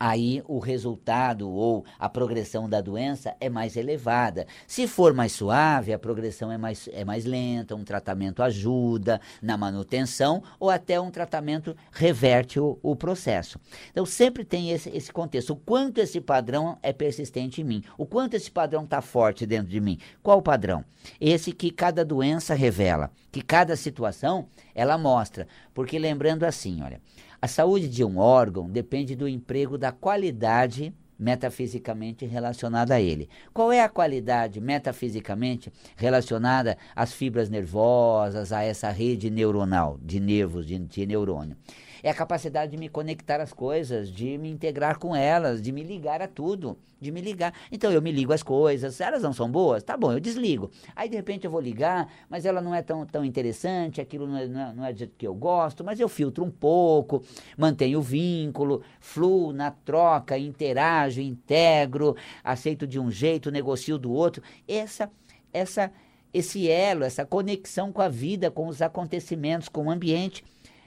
aí 0.03 0.43
o 0.49 0.59
resultado 0.59 1.49
ou 1.49 1.85
a 1.97 2.09
progressão 2.09 2.67
da 2.67 2.81
doença 2.81 3.37
é 3.39 3.49
mais 3.49 3.77
elevada. 3.77 4.45
Se 4.67 4.85
for 4.85 5.13
mais 5.13 5.31
suave, 5.31 5.93
a 5.93 5.97
progressão 5.97 6.51
é 6.51 6.57
mais, 6.57 6.89
é 6.91 7.05
mais 7.05 7.23
lenta, 7.23 7.73
um 7.73 7.85
tratamento 7.85 8.43
ajuda 8.43 9.21
na 9.41 9.55
manutenção 9.55 10.43
ou 10.59 10.69
até 10.69 10.99
um 10.99 11.09
tratamento 11.09 11.73
reverte 11.89 12.59
o, 12.59 12.77
o 12.83 12.97
processo. 12.97 13.57
Então 13.91 14.05
sempre 14.05 14.43
tem 14.43 14.71
esse, 14.71 14.89
esse 14.89 15.09
contexto. 15.09 15.51
O 15.51 15.55
quanto 15.55 15.99
esse 15.99 16.19
padrão 16.19 16.77
é 16.83 16.91
persistente 16.91 17.61
em 17.61 17.63
mim, 17.63 17.83
o 17.97 18.05
quanto 18.05 18.33
esse 18.33 18.51
padrão 18.51 18.83
está 18.83 18.99
forte 18.99 19.45
dentro 19.45 19.69
de 19.69 19.79
mim. 19.79 19.97
Qual 20.21 20.39
o 20.39 20.43
padrão? 20.43 20.83
Esse 21.19 21.53
que 21.53 21.71
cada 21.71 22.03
doença 22.03 22.53
revela, 22.53 23.09
que 23.31 23.41
cada 23.41 23.77
situação 23.77 24.49
ela 24.75 24.97
mostra. 24.97 25.47
Porque 25.73 25.97
lembrando 25.97 26.43
assim, 26.43 26.81
olha, 26.81 27.01
a 27.43 27.47
saúde 27.49 27.89
de 27.89 28.05
um 28.05 28.19
órgão 28.19 28.69
depende 28.69 29.17
do 29.17 29.27
emprego 29.27 29.77
da 29.77 29.91
qualidade 29.91 30.93
metafisicamente 31.19 32.25
relacionada 32.25 32.95
a 32.95 33.01
ele. 33.01 33.27
Qual 33.53 33.69
é 33.69 33.81
a 33.81 33.89
qualidade 33.89 34.61
metafisicamente 34.61 35.69
relacionada 35.97 36.77
às 36.95 37.11
fibras 37.11 37.49
nervosas, 37.49 38.53
a 38.53 38.63
essa 38.63 38.89
rede 38.91 39.29
neuronal 39.29 39.99
de 40.01 40.21
nervos, 40.21 40.65
de, 40.65 40.79
de 40.79 41.05
neurônio? 41.05 41.57
É 42.03 42.09
a 42.09 42.13
capacidade 42.13 42.73
de 42.73 42.77
me 42.77 42.89
conectar 42.89 43.39
às 43.39 43.53
coisas, 43.53 44.11
de 44.11 44.37
me 44.37 44.49
integrar 44.49 44.99
com 44.99 45.15
elas, 45.15 45.61
de 45.61 45.71
me 45.71 45.81
ligar 45.81 46.21
a 46.21 46.27
tudo, 46.27 46.77
de 46.99 47.11
me 47.11 47.21
ligar. 47.21 47.53
Então 47.71 47.89
eu 47.91 48.01
me 48.01 48.11
ligo 48.11 48.33
às 48.33 48.43
coisas, 48.43 48.99
elas 48.99 49.23
não 49.23 49.31
são 49.31 49.49
boas, 49.49 49.83
tá 49.83 49.95
bom, 49.95 50.11
eu 50.11 50.19
desligo. 50.19 50.69
Aí 50.93 51.07
de 51.07 51.15
repente 51.15 51.45
eu 51.45 51.51
vou 51.51 51.61
ligar, 51.61 52.11
mas 52.29 52.45
ela 52.45 52.61
não 52.61 52.75
é 52.75 52.81
tão, 52.81 53.05
tão 53.05 53.23
interessante, 53.23 54.01
aquilo 54.01 54.27
não 54.27 54.37
é, 54.37 54.47
não, 54.47 54.85
é, 54.85 54.89
é 54.89 54.93
do 54.93 54.99
jeito 54.99 55.15
que 55.17 55.25
eu 55.25 55.33
gosto, 55.33 55.81
mas 55.81 55.97
eu 55.97 56.09
filtro 56.09 56.43
um 56.43 56.51
pouco, 56.51 57.23
mantenho 57.57 57.99
o 57.99 58.01
vínculo, 58.01 58.83
fluo 58.99 59.53
na 59.53 59.71
troca, 59.71 60.37
interajo, 60.37 61.21
integro, 61.21 62.17
aceito 62.43 62.85
de 62.85 62.99
um 62.99 63.09
jeito, 63.09 63.49
negocio 63.49 63.97
do 63.97 64.11
outro. 64.11 64.43
Essa, 64.67 65.09
essa, 65.53 65.89
esse 66.33 66.69
elo, 66.69 67.05
essa 67.05 67.25
conexão 67.25 67.93
com 67.93 68.01
a 68.01 68.09
vida, 68.09 68.51
com 68.51 68.67
os 68.67 68.81
acontecimentos, 68.81 69.69
com 69.69 69.85
o 69.85 69.89
ambiente 69.89 70.43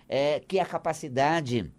é, 0.08 0.40
que 0.40 0.58
é 0.58 0.62
a 0.62 0.66
capacidade 0.66 1.70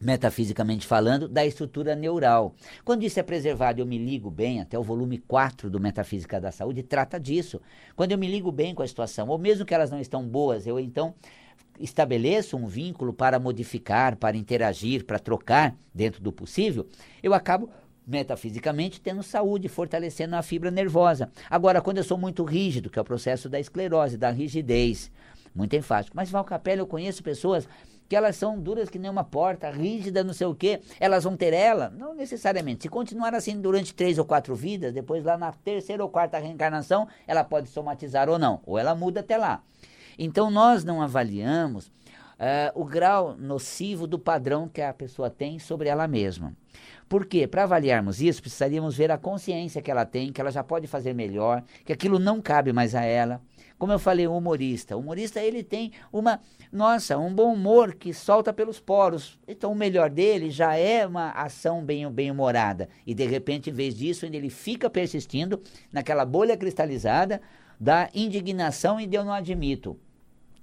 metafisicamente 0.00 0.86
falando, 0.86 1.28
da 1.28 1.46
estrutura 1.46 1.94
neural. 1.94 2.54
Quando 2.84 3.04
isso 3.04 3.18
é 3.18 3.22
preservado, 3.22 3.80
eu 3.80 3.86
me 3.86 3.98
ligo 3.98 4.30
bem, 4.30 4.60
até 4.60 4.78
o 4.78 4.82
volume 4.82 5.18
4 5.18 5.70
do 5.70 5.80
Metafísica 5.80 6.40
da 6.40 6.50
Saúde 6.50 6.82
trata 6.82 7.18
disso. 7.18 7.60
Quando 7.94 8.12
eu 8.12 8.18
me 8.18 8.26
ligo 8.26 8.50
bem 8.50 8.74
com 8.74 8.82
a 8.82 8.86
situação, 8.86 9.28
ou 9.28 9.38
mesmo 9.38 9.64
que 9.64 9.74
elas 9.74 9.90
não 9.90 10.00
estão 10.00 10.26
boas, 10.26 10.66
eu 10.66 10.78
então 10.78 11.14
estabeleço 11.78 12.56
um 12.56 12.66
vínculo 12.66 13.12
para 13.12 13.38
modificar, 13.38 14.16
para 14.16 14.36
interagir, 14.36 15.04
para 15.04 15.18
trocar 15.18 15.76
dentro 15.92 16.22
do 16.22 16.32
possível, 16.32 16.86
eu 17.22 17.34
acabo 17.34 17.70
metafisicamente 18.06 19.00
tendo 19.00 19.22
saúde, 19.22 19.68
fortalecendo 19.68 20.36
a 20.36 20.42
fibra 20.42 20.70
nervosa. 20.70 21.30
Agora, 21.48 21.80
quando 21.80 21.98
eu 21.98 22.04
sou 22.04 22.18
muito 22.18 22.44
rígido, 22.44 22.90
que 22.90 22.98
é 22.98 23.02
o 23.02 23.04
processo 23.04 23.48
da 23.48 23.58
esclerose, 23.58 24.18
da 24.18 24.30
rigidez, 24.30 25.10
muito 25.54 25.76
enfático. 25.76 26.16
Mas 26.16 26.30
Val 26.30 26.44
Capela, 26.44 26.80
eu 26.80 26.86
conheço 26.86 27.22
pessoas 27.22 27.68
que 28.08 28.16
elas 28.16 28.36
são 28.36 28.58
duras 28.58 28.88
que 28.88 28.98
nem 28.98 29.10
uma 29.10 29.24
porta, 29.24 29.70
rígida, 29.70 30.22
não 30.22 30.34
sei 30.34 30.46
o 30.46 30.54
quê, 30.54 30.80
elas 31.00 31.24
vão 31.24 31.36
ter 31.36 31.54
ela? 31.54 31.90
Não 31.90 32.14
necessariamente. 32.14 32.82
Se 32.82 32.88
continuar 32.88 33.34
assim 33.34 33.60
durante 33.60 33.94
três 33.94 34.18
ou 34.18 34.24
quatro 34.24 34.54
vidas, 34.54 34.92
depois 34.92 35.24
lá 35.24 35.38
na 35.38 35.52
terceira 35.52 36.02
ou 36.02 36.10
quarta 36.10 36.38
reencarnação, 36.38 37.08
ela 37.26 37.42
pode 37.44 37.68
somatizar 37.68 38.28
ou 38.28 38.38
não, 38.38 38.60
ou 38.66 38.78
ela 38.78 38.94
muda 38.94 39.20
até 39.20 39.36
lá. 39.36 39.62
Então 40.18 40.50
nós 40.50 40.84
não 40.84 41.02
avaliamos 41.02 41.86
uh, 41.86 42.70
o 42.74 42.84
grau 42.84 43.36
nocivo 43.36 44.06
do 44.06 44.18
padrão 44.18 44.68
que 44.68 44.82
a 44.82 44.92
pessoa 44.92 45.30
tem 45.30 45.58
sobre 45.58 45.88
ela 45.88 46.06
mesma. 46.06 46.52
Por 47.08 47.26
quê? 47.26 47.46
Para 47.46 47.64
avaliarmos 47.64 48.20
isso, 48.20 48.40
precisaríamos 48.40 48.96
ver 48.96 49.10
a 49.10 49.18
consciência 49.18 49.82
que 49.82 49.90
ela 49.90 50.04
tem, 50.04 50.32
que 50.32 50.40
ela 50.40 50.50
já 50.50 50.64
pode 50.64 50.86
fazer 50.86 51.14
melhor, 51.14 51.62
que 51.84 51.92
aquilo 51.92 52.18
não 52.18 52.40
cabe 52.40 52.72
mais 52.72 52.94
a 52.94 53.02
ela. 53.02 53.40
Como 53.78 53.92
eu 53.92 53.98
falei, 53.98 54.26
o 54.26 54.36
humorista. 54.36 54.96
O 54.96 55.00
humorista, 55.00 55.40
ele 55.40 55.62
tem 55.62 55.92
uma, 56.12 56.40
nossa, 56.72 57.18
um 57.18 57.34
bom 57.34 57.52
humor 57.52 57.94
que 57.94 58.14
solta 58.14 58.52
pelos 58.52 58.80
poros. 58.80 59.38
Então, 59.46 59.72
o 59.72 59.76
melhor 59.76 60.08
dele 60.08 60.50
já 60.50 60.76
é 60.76 61.06
uma 61.06 61.30
ação 61.30 61.84
bem, 61.84 62.10
bem 62.10 62.30
humorada. 62.30 62.88
E, 63.06 63.14
de 63.14 63.26
repente, 63.26 63.70
em 63.70 63.72
vez 63.72 63.96
disso, 63.96 64.24
ele 64.26 64.48
fica 64.48 64.88
persistindo 64.88 65.60
naquela 65.92 66.24
bolha 66.24 66.56
cristalizada 66.56 67.40
da 67.78 68.08
indignação 68.14 69.00
e 69.00 69.06
de 69.06 69.16
eu 69.16 69.24
não 69.24 69.32
admito. 69.32 69.98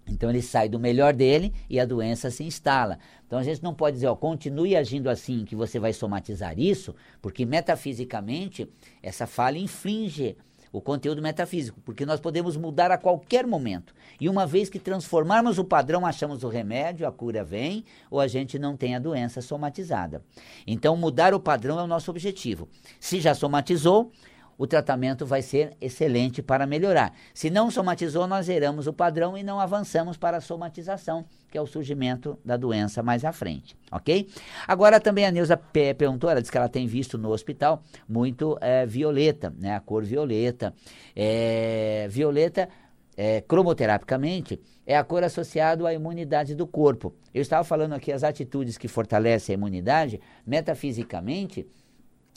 Então 0.08 0.30
ele 0.30 0.42
sai 0.42 0.68
do 0.68 0.80
melhor 0.80 1.14
dele 1.14 1.54
e 1.70 1.80
a 1.80 1.86
doença 1.86 2.30
se 2.30 2.44
instala. 2.44 2.98
Então 3.26 3.40
a 3.40 3.44
gente 3.44 3.64
não 3.64 3.74
pode 3.74 3.96
dizer, 3.96 4.08
ó, 4.08 4.16
continue 4.16 4.76
agindo 4.76 5.10
assim 5.10 5.46
que 5.46 5.56
você 5.56 5.80
vai 5.80 5.94
somatizar 5.94 6.60
isso, 6.60 6.96
porque 7.22 7.46
metafisicamente 7.46 8.68
essa 9.02 9.26
falha 9.26 9.58
inflige 9.58 10.36
o 10.72 10.80
conteúdo 10.80 11.22
metafísico, 11.22 11.82
porque 11.82 12.06
nós 12.06 12.20
podemos 12.20 12.56
mudar 12.56 12.92
a 12.92 12.98
qualquer 12.98 13.46
momento. 13.46 13.94
E 14.20 14.30
uma 14.30 14.46
vez 14.46 14.70
que 14.70 14.80
transformarmos 14.80 15.58
o 15.58 15.66
padrão, 15.66 16.06
achamos 16.06 16.44
o 16.44 16.48
remédio, 16.48 17.08
a 17.08 17.12
cura 17.12 17.44
vem, 17.44 17.84
ou 18.10 18.20
a 18.20 18.28
gente 18.28 18.58
não 18.58 18.78
tem 18.78 18.96
a 18.96 19.00
doença 19.00 19.42
somatizada. 19.42 20.24
Então, 20.66 20.96
mudar 20.96 21.34
o 21.34 21.40
padrão 21.40 21.80
é 21.80 21.84
o 21.84 21.88
nosso 21.88 22.10
objetivo. 22.10 22.70
Se 23.00 23.20
já 23.20 23.34
somatizou, 23.36 24.12
o 24.58 24.68
tratamento 24.68 25.26
vai 25.26 25.42
ser 25.42 25.76
excelente 25.82 26.42
para 26.42 26.68
melhorar. 26.68 27.14
Se 27.34 27.50
não 27.50 27.72
somatizou, 27.72 28.28
nós 28.28 28.46
zeramos 28.46 28.86
o 28.86 28.94
padrão 28.94 29.38
e 29.38 29.42
não 29.42 29.60
avançamos 29.60 30.18
para 30.18 30.38
a 30.38 30.42
somatização, 30.42 31.26
que 31.52 31.58
é 31.58 31.62
o 31.62 31.68
surgimento 31.68 32.40
da 32.44 32.56
doença 32.56 33.04
mais 33.04 33.26
à 33.26 33.34
frente, 33.34 33.76
ok? 33.92 34.28
Agora 34.66 35.02
também 35.02 35.26
a 35.26 35.32
Neuza 35.32 35.58
perguntou, 35.58 36.30
ela 36.30 36.40
disse 36.40 36.52
que 36.52 36.58
ela 36.58 36.70
tem 36.70 36.88
visto 36.88 37.18
no 37.18 37.30
hospital 37.30 37.84
muito 38.08 38.58
é, 38.62 38.86
violeta, 38.86 39.54
né, 39.60 39.76
a 39.76 39.82
cor 39.82 40.04
violeta. 40.04 40.74
É, 41.14 42.08
violeta 42.10 42.70
é, 43.18 43.42
cromoterapicamente, 43.42 44.60
é 44.88 44.98
a 44.98 45.04
cor 45.04 45.24
associada 45.24 45.88
à 45.88 45.94
imunidade 45.94 46.56
do 46.56 46.66
corpo. 46.66 47.14
Eu 47.34 47.42
estava 47.42 47.64
falando 47.64 47.94
aqui 47.94 48.12
as 48.12 48.24
atitudes 48.24 48.78
que 48.78 48.88
fortalecem 48.88 49.54
a 49.54 49.58
imunidade, 49.58 50.20
metafisicamente, 50.48 51.68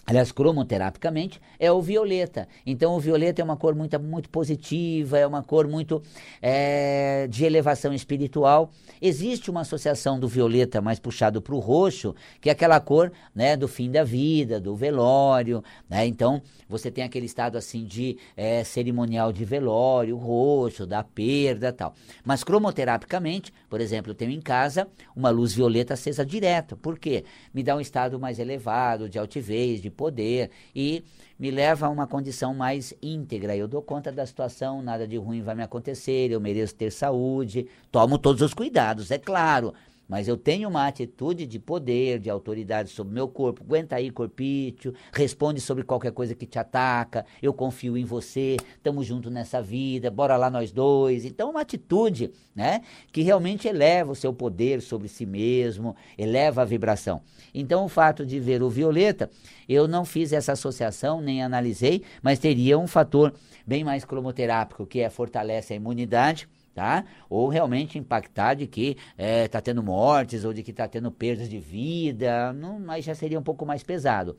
aliás, 0.06 0.32
cromoterapicamente, 0.32 1.40
é 1.58 1.70
o 1.70 1.80
violeta. 1.80 2.48
Então, 2.66 2.94
o 2.94 3.00
violeta 3.00 3.40
é 3.40 3.44
uma 3.44 3.56
cor 3.56 3.74
muito, 3.74 3.98
muito 4.00 4.28
positiva, 4.28 5.18
é 5.18 5.26
uma 5.26 5.42
cor 5.42 5.66
muito 5.66 6.02
é, 6.40 7.26
de 7.28 7.44
elevação 7.44 7.92
espiritual. 7.92 8.70
Existe 9.00 9.50
uma 9.50 9.62
associação 9.62 10.18
do 10.18 10.28
violeta 10.28 10.80
mais 10.80 10.98
puxado 10.98 11.40
para 11.40 11.54
o 11.54 11.58
roxo, 11.58 12.14
que 12.40 12.48
é 12.48 12.52
aquela 12.52 12.80
cor 12.80 13.12
né, 13.34 13.56
do 13.56 13.68
fim 13.68 13.90
da 13.90 14.04
vida, 14.04 14.60
do 14.60 14.74
velório. 14.74 15.62
Né? 15.88 16.06
Então, 16.06 16.42
você 16.68 16.90
tem 16.90 17.04
aquele 17.04 17.26
estado 17.26 17.56
assim 17.56 17.84
de 17.84 18.18
é, 18.36 18.64
cerimonial 18.64 19.32
de 19.32 19.44
velório, 19.44 20.16
roxo, 20.16 20.86
da 20.86 21.02
perda 21.02 21.72
tal. 21.72 21.94
Mas 22.24 22.42
cromoterapicamente, 22.44 23.52
por 23.68 23.80
exemplo, 23.80 24.10
eu 24.10 24.14
tenho 24.14 24.30
em 24.30 24.40
casa 24.40 24.88
uma 25.14 25.30
luz 25.30 25.52
violeta 25.52 25.94
acesa 25.94 26.24
direto. 26.24 26.76
Por 26.76 26.98
quê? 26.98 27.24
Me 27.52 27.62
dá 27.62 27.76
um 27.76 27.80
estado 27.80 28.18
mais 28.18 28.38
elevado, 28.38 29.08
de 29.08 29.18
altivez, 29.18 29.80
de 29.80 29.90
poder 29.94 30.50
e 30.74 31.04
me 31.38 31.50
leva 31.50 31.87
a 31.87 31.90
uma 31.90 32.07
condição 32.07 32.52
mais 32.52 32.92
íntegra. 33.02 33.57
Eu 33.57 33.66
dou 33.66 33.80
conta 33.80 34.12
da 34.12 34.26
situação, 34.26 34.83
nada 34.83 35.07
de 35.07 35.16
ruim 35.16 35.42
vai 35.42 35.54
me 35.54 35.62
acontecer, 35.62 36.30
eu 36.30 36.40
mereço 36.40 36.74
ter 36.74 36.90
saúde, 36.90 37.66
tomo 37.90 38.18
todos 38.18 38.42
os 38.42 38.52
cuidados, 38.52 39.11
é 39.11 39.18
claro. 39.18 39.72
Mas 40.08 40.28
eu 40.28 40.36
tenho 40.36 40.68
uma 40.68 40.86
atitude 40.86 41.46
de 41.46 41.58
poder, 41.58 42.18
de 42.18 42.30
autoridade 42.30 42.90
sobre 42.90 43.14
meu 43.14 43.28
corpo. 43.28 43.62
Aguenta 43.62 43.96
aí, 43.96 44.10
corpício, 44.10 44.94
responde 45.12 45.60
sobre 45.60 45.84
qualquer 45.84 46.12
coisa 46.12 46.34
que 46.34 46.46
te 46.46 46.58
ataca. 46.58 47.24
Eu 47.42 47.52
confio 47.52 47.96
em 47.96 48.04
você, 48.04 48.56
estamos 48.76 49.06
juntos 49.06 49.32
nessa 49.32 49.62
vida, 49.62 50.10
bora 50.10 50.36
lá 50.36 50.50
nós 50.50 50.72
dois. 50.72 51.24
Então, 51.24 51.50
uma 51.50 51.60
atitude, 51.60 52.30
né, 52.54 52.82
que 53.12 53.22
realmente 53.22 53.66
eleva 53.66 54.12
o 54.12 54.16
seu 54.16 54.32
poder 54.32 54.80
sobre 54.80 55.08
si 55.08 55.26
mesmo, 55.26 55.96
eleva 56.16 56.62
a 56.62 56.64
vibração. 56.64 57.22
Então, 57.54 57.84
o 57.84 57.88
fato 57.88 58.24
de 58.26 58.38
ver 58.38 58.62
o 58.62 58.70
violeta, 58.70 59.30
eu 59.68 59.88
não 59.88 60.04
fiz 60.04 60.32
essa 60.32 60.52
associação, 60.52 61.20
nem 61.20 61.42
analisei, 61.42 62.02
mas 62.22 62.38
teria 62.38 62.78
um 62.78 62.86
fator 62.86 63.32
bem 63.66 63.82
mais 63.82 64.04
cromoterápico, 64.04 64.86
que 64.86 65.00
é 65.00 65.08
fortalece 65.08 65.72
a 65.72 65.76
imunidade 65.76 66.48
tá? 66.74 67.04
Ou 67.30 67.48
realmente 67.48 67.98
impactar 67.98 68.54
de 68.54 68.66
que 68.66 68.90
está 68.90 69.02
é, 69.16 69.48
tá 69.48 69.60
tendo 69.60 69.82
mortes 69.82 70.44
ou 70.44 70.52
de 70.52 70.62
que 70.62 70.72
está 70.72 70.88
tendo 70.88 71.10
perdas 71.10 71.48
de 71.48 71.58
vida, 71.58 72.52
não, 72.52 72.78
mas 72.80 73.04
já 73.04 73.14
seria 73.14 73.38
um 73.38 73.42
pouco 73.42 73.64
mais 73.64 73.82
pesado. 73.82 74.37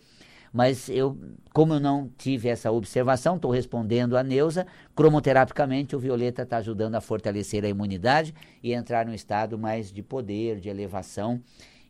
Mas 0.56 0.88
eu, 0.88 1.18
como 1.54 1.74
eu 1.74 1.82
não 1.82 2.10
tive 2.18 2.48
essa 2.48 2.72
observação, 2.72 3.36
estou 3.36 3.52
respondendo 3.52 4.16
a 4.16 4.24
Neuza, 4.24 4.66
cromoterapicamente 4.96 5.96
o 5.96 6.00
violeta 6.00 6.44
está 6.44 6.58
ajudando 6.58 6.96
a 6.96 7.02
fortalecer 7.02 7.66
a 7.66 7.68
imunidade 7.68 8.34
e 8.64 8.72
entrar 8.72 9.06
num 9.06 9.14
estado 9.14 9.58
mais 9.58 9.92
de 9.92 10.02
poder, 10.02 10.62
de 10.62 10.70
elevação 10.70 11.42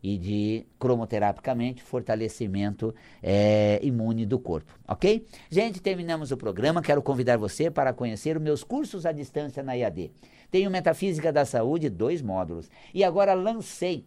e 0.01 0.17
de 0.17 0.65
cromoterapicamente 0.79 1.81
fortalecimento 1.81 2.93
é, 3.23 3.79
imune 3.81 4.25
do 4.25 4.37
corpo, 4.37 4.71
ok? 4.87 5.25
Gente, 5.49 5.81
terminamos 5.81 6.31
o 6.31 6.37
programa. 6.37 6.81
Quero 6.81 7.01
convidar 7.01 7.37
você 7.37 7.71
para 7.71 7.91
conhecer 7.91 8.37
os 8.37 8.41
meus 8.41 8.63
cursos 8.63 9.05
à 9.05 9.11
distância 9.11 9.63
na 9.63 9.73
IAD. 9.73 10.11
Tenho 10.51 10.71
Metafísica 10.71 11.31
da 11.31 11.45
Saúde, 11.45 11.89
dois 11.89 12.21
módulos. 12.21 12.69
E 12.93 13.03
agora 13.03 13.33
lancei 13.33 14.05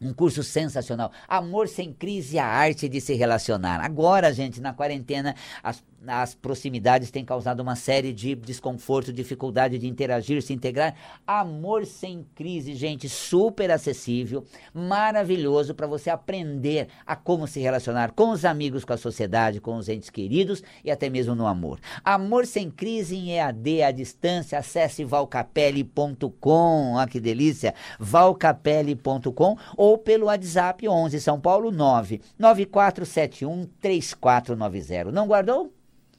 um 0.00 0.12
curso 0.12 0.42
sensacional. 0.42 1.10
Amor 1.28 1.68
sem 1.68 1.92
crise, 1.92 2.38
a 2.38 2.46
arte 2.46 2.88
de 2.88 3.00
se 3.00 3.14
relacionar. 3.14 3.80
Agora, 3.80 4.32
gente, 4.32 4.60
na 4.60 4.72
quarentena, 4.72 5.34
as 5.62 5.82
as 6.06 6.34
proximidades 6.34 7.10
têm 7.10 7.24
causado 7.24 7.60
uma 7.60 7.74
série 7.74 8.12
de 8.12 8.34
desconforto, 8.34 9.12
dificuldade 9.12 9.78
de 9.78 9.88
interagir, 9.88 10.42
se 10.42 10.52
integrar. 10.52 10.94
Amor 11.26 11.86
sem 11.86 12.24
crise, 12.34 12.74
gente, 12.74 13.08
super 13.08 13.70
acessível, 13.70 14.44
maravilhoso 14.72 15.74
para 15.74 15.86
você 15.86 16.10
aprender 16.10 16.88
a 17.06 17.16
como 17.16 17.46
se 17.46 17.60
relacionar 17.60 18.12
com 18.12 18.30
os 18.30 18.44
amigos, 18.44 18.84
com 18.84 18.92
a 18.92 18.98
sociedade, 18.98 19.60
com 19.60 19.76
os 19.76 19.88
entes 19.88 20.10
queridos 20.10 20.62
e 20.84 20.90
até 20.90 21.08
mesmo 21.08 21.34
no 21.34 21.46
amor. 21.46 21.80
Amor 22.04 22.46
sem 22.46 22.70
crise 22.70 23.16
em 23.16 23.32
EAD 23.32 23.82
à 23.82 23.90
distância, 23.90 24.58
acesse 24.58 25.04
valcapelli.com, 25.04 26.94
olha 26.94 27.06
que 27.06 27.20
delícia, 27.20 27.74
valcapelli.com 27.98 29.56
ou 29.86 29.96
pelo 29.96 30.26
WhatsApp 30.26 30.88
11 30.88 31.20
São 31.20 31.40
Paulo 31.40 31.70
9 31.70 32.20
9471 32.36 33.66
3490. 33.80 35.12
Não 35.12 35.28
guardou? 35.28 35.72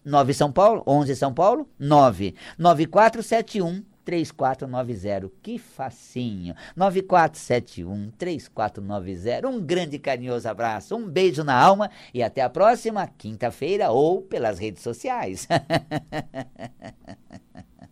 9 0.06 0.34
São 0.34 0.50
Paulo, 0.50 0.82
11 0.88 1.16
São 1.18 1.34
Paulo, 1.34 1.68
9 1.78 2.34
9471 2.58 3.84
3490. 4.06 5.30
Que 5.44 5.60
facinho. 5.60 6.56
9471 6.78 8.10
3490. 8.18 9.50
Um 9.50 9.60
grande 9.60 10.00
carinhoso 10.00 10.48
abraço, 10.48 10.96
um 10.96 11.06
beijo 11.06 11.44
na 11.44 11.62
alma 11.62 11.92
e 12.14 12.24
até 12.24 12.42
a 12.42 12.50
próxima 12.50 13.06
quinta-feira 13.06 13.92
ou 13.92 14.22
pelas 14.22 14.60
redes 14.60 14.82
sociais. 14.82 15.46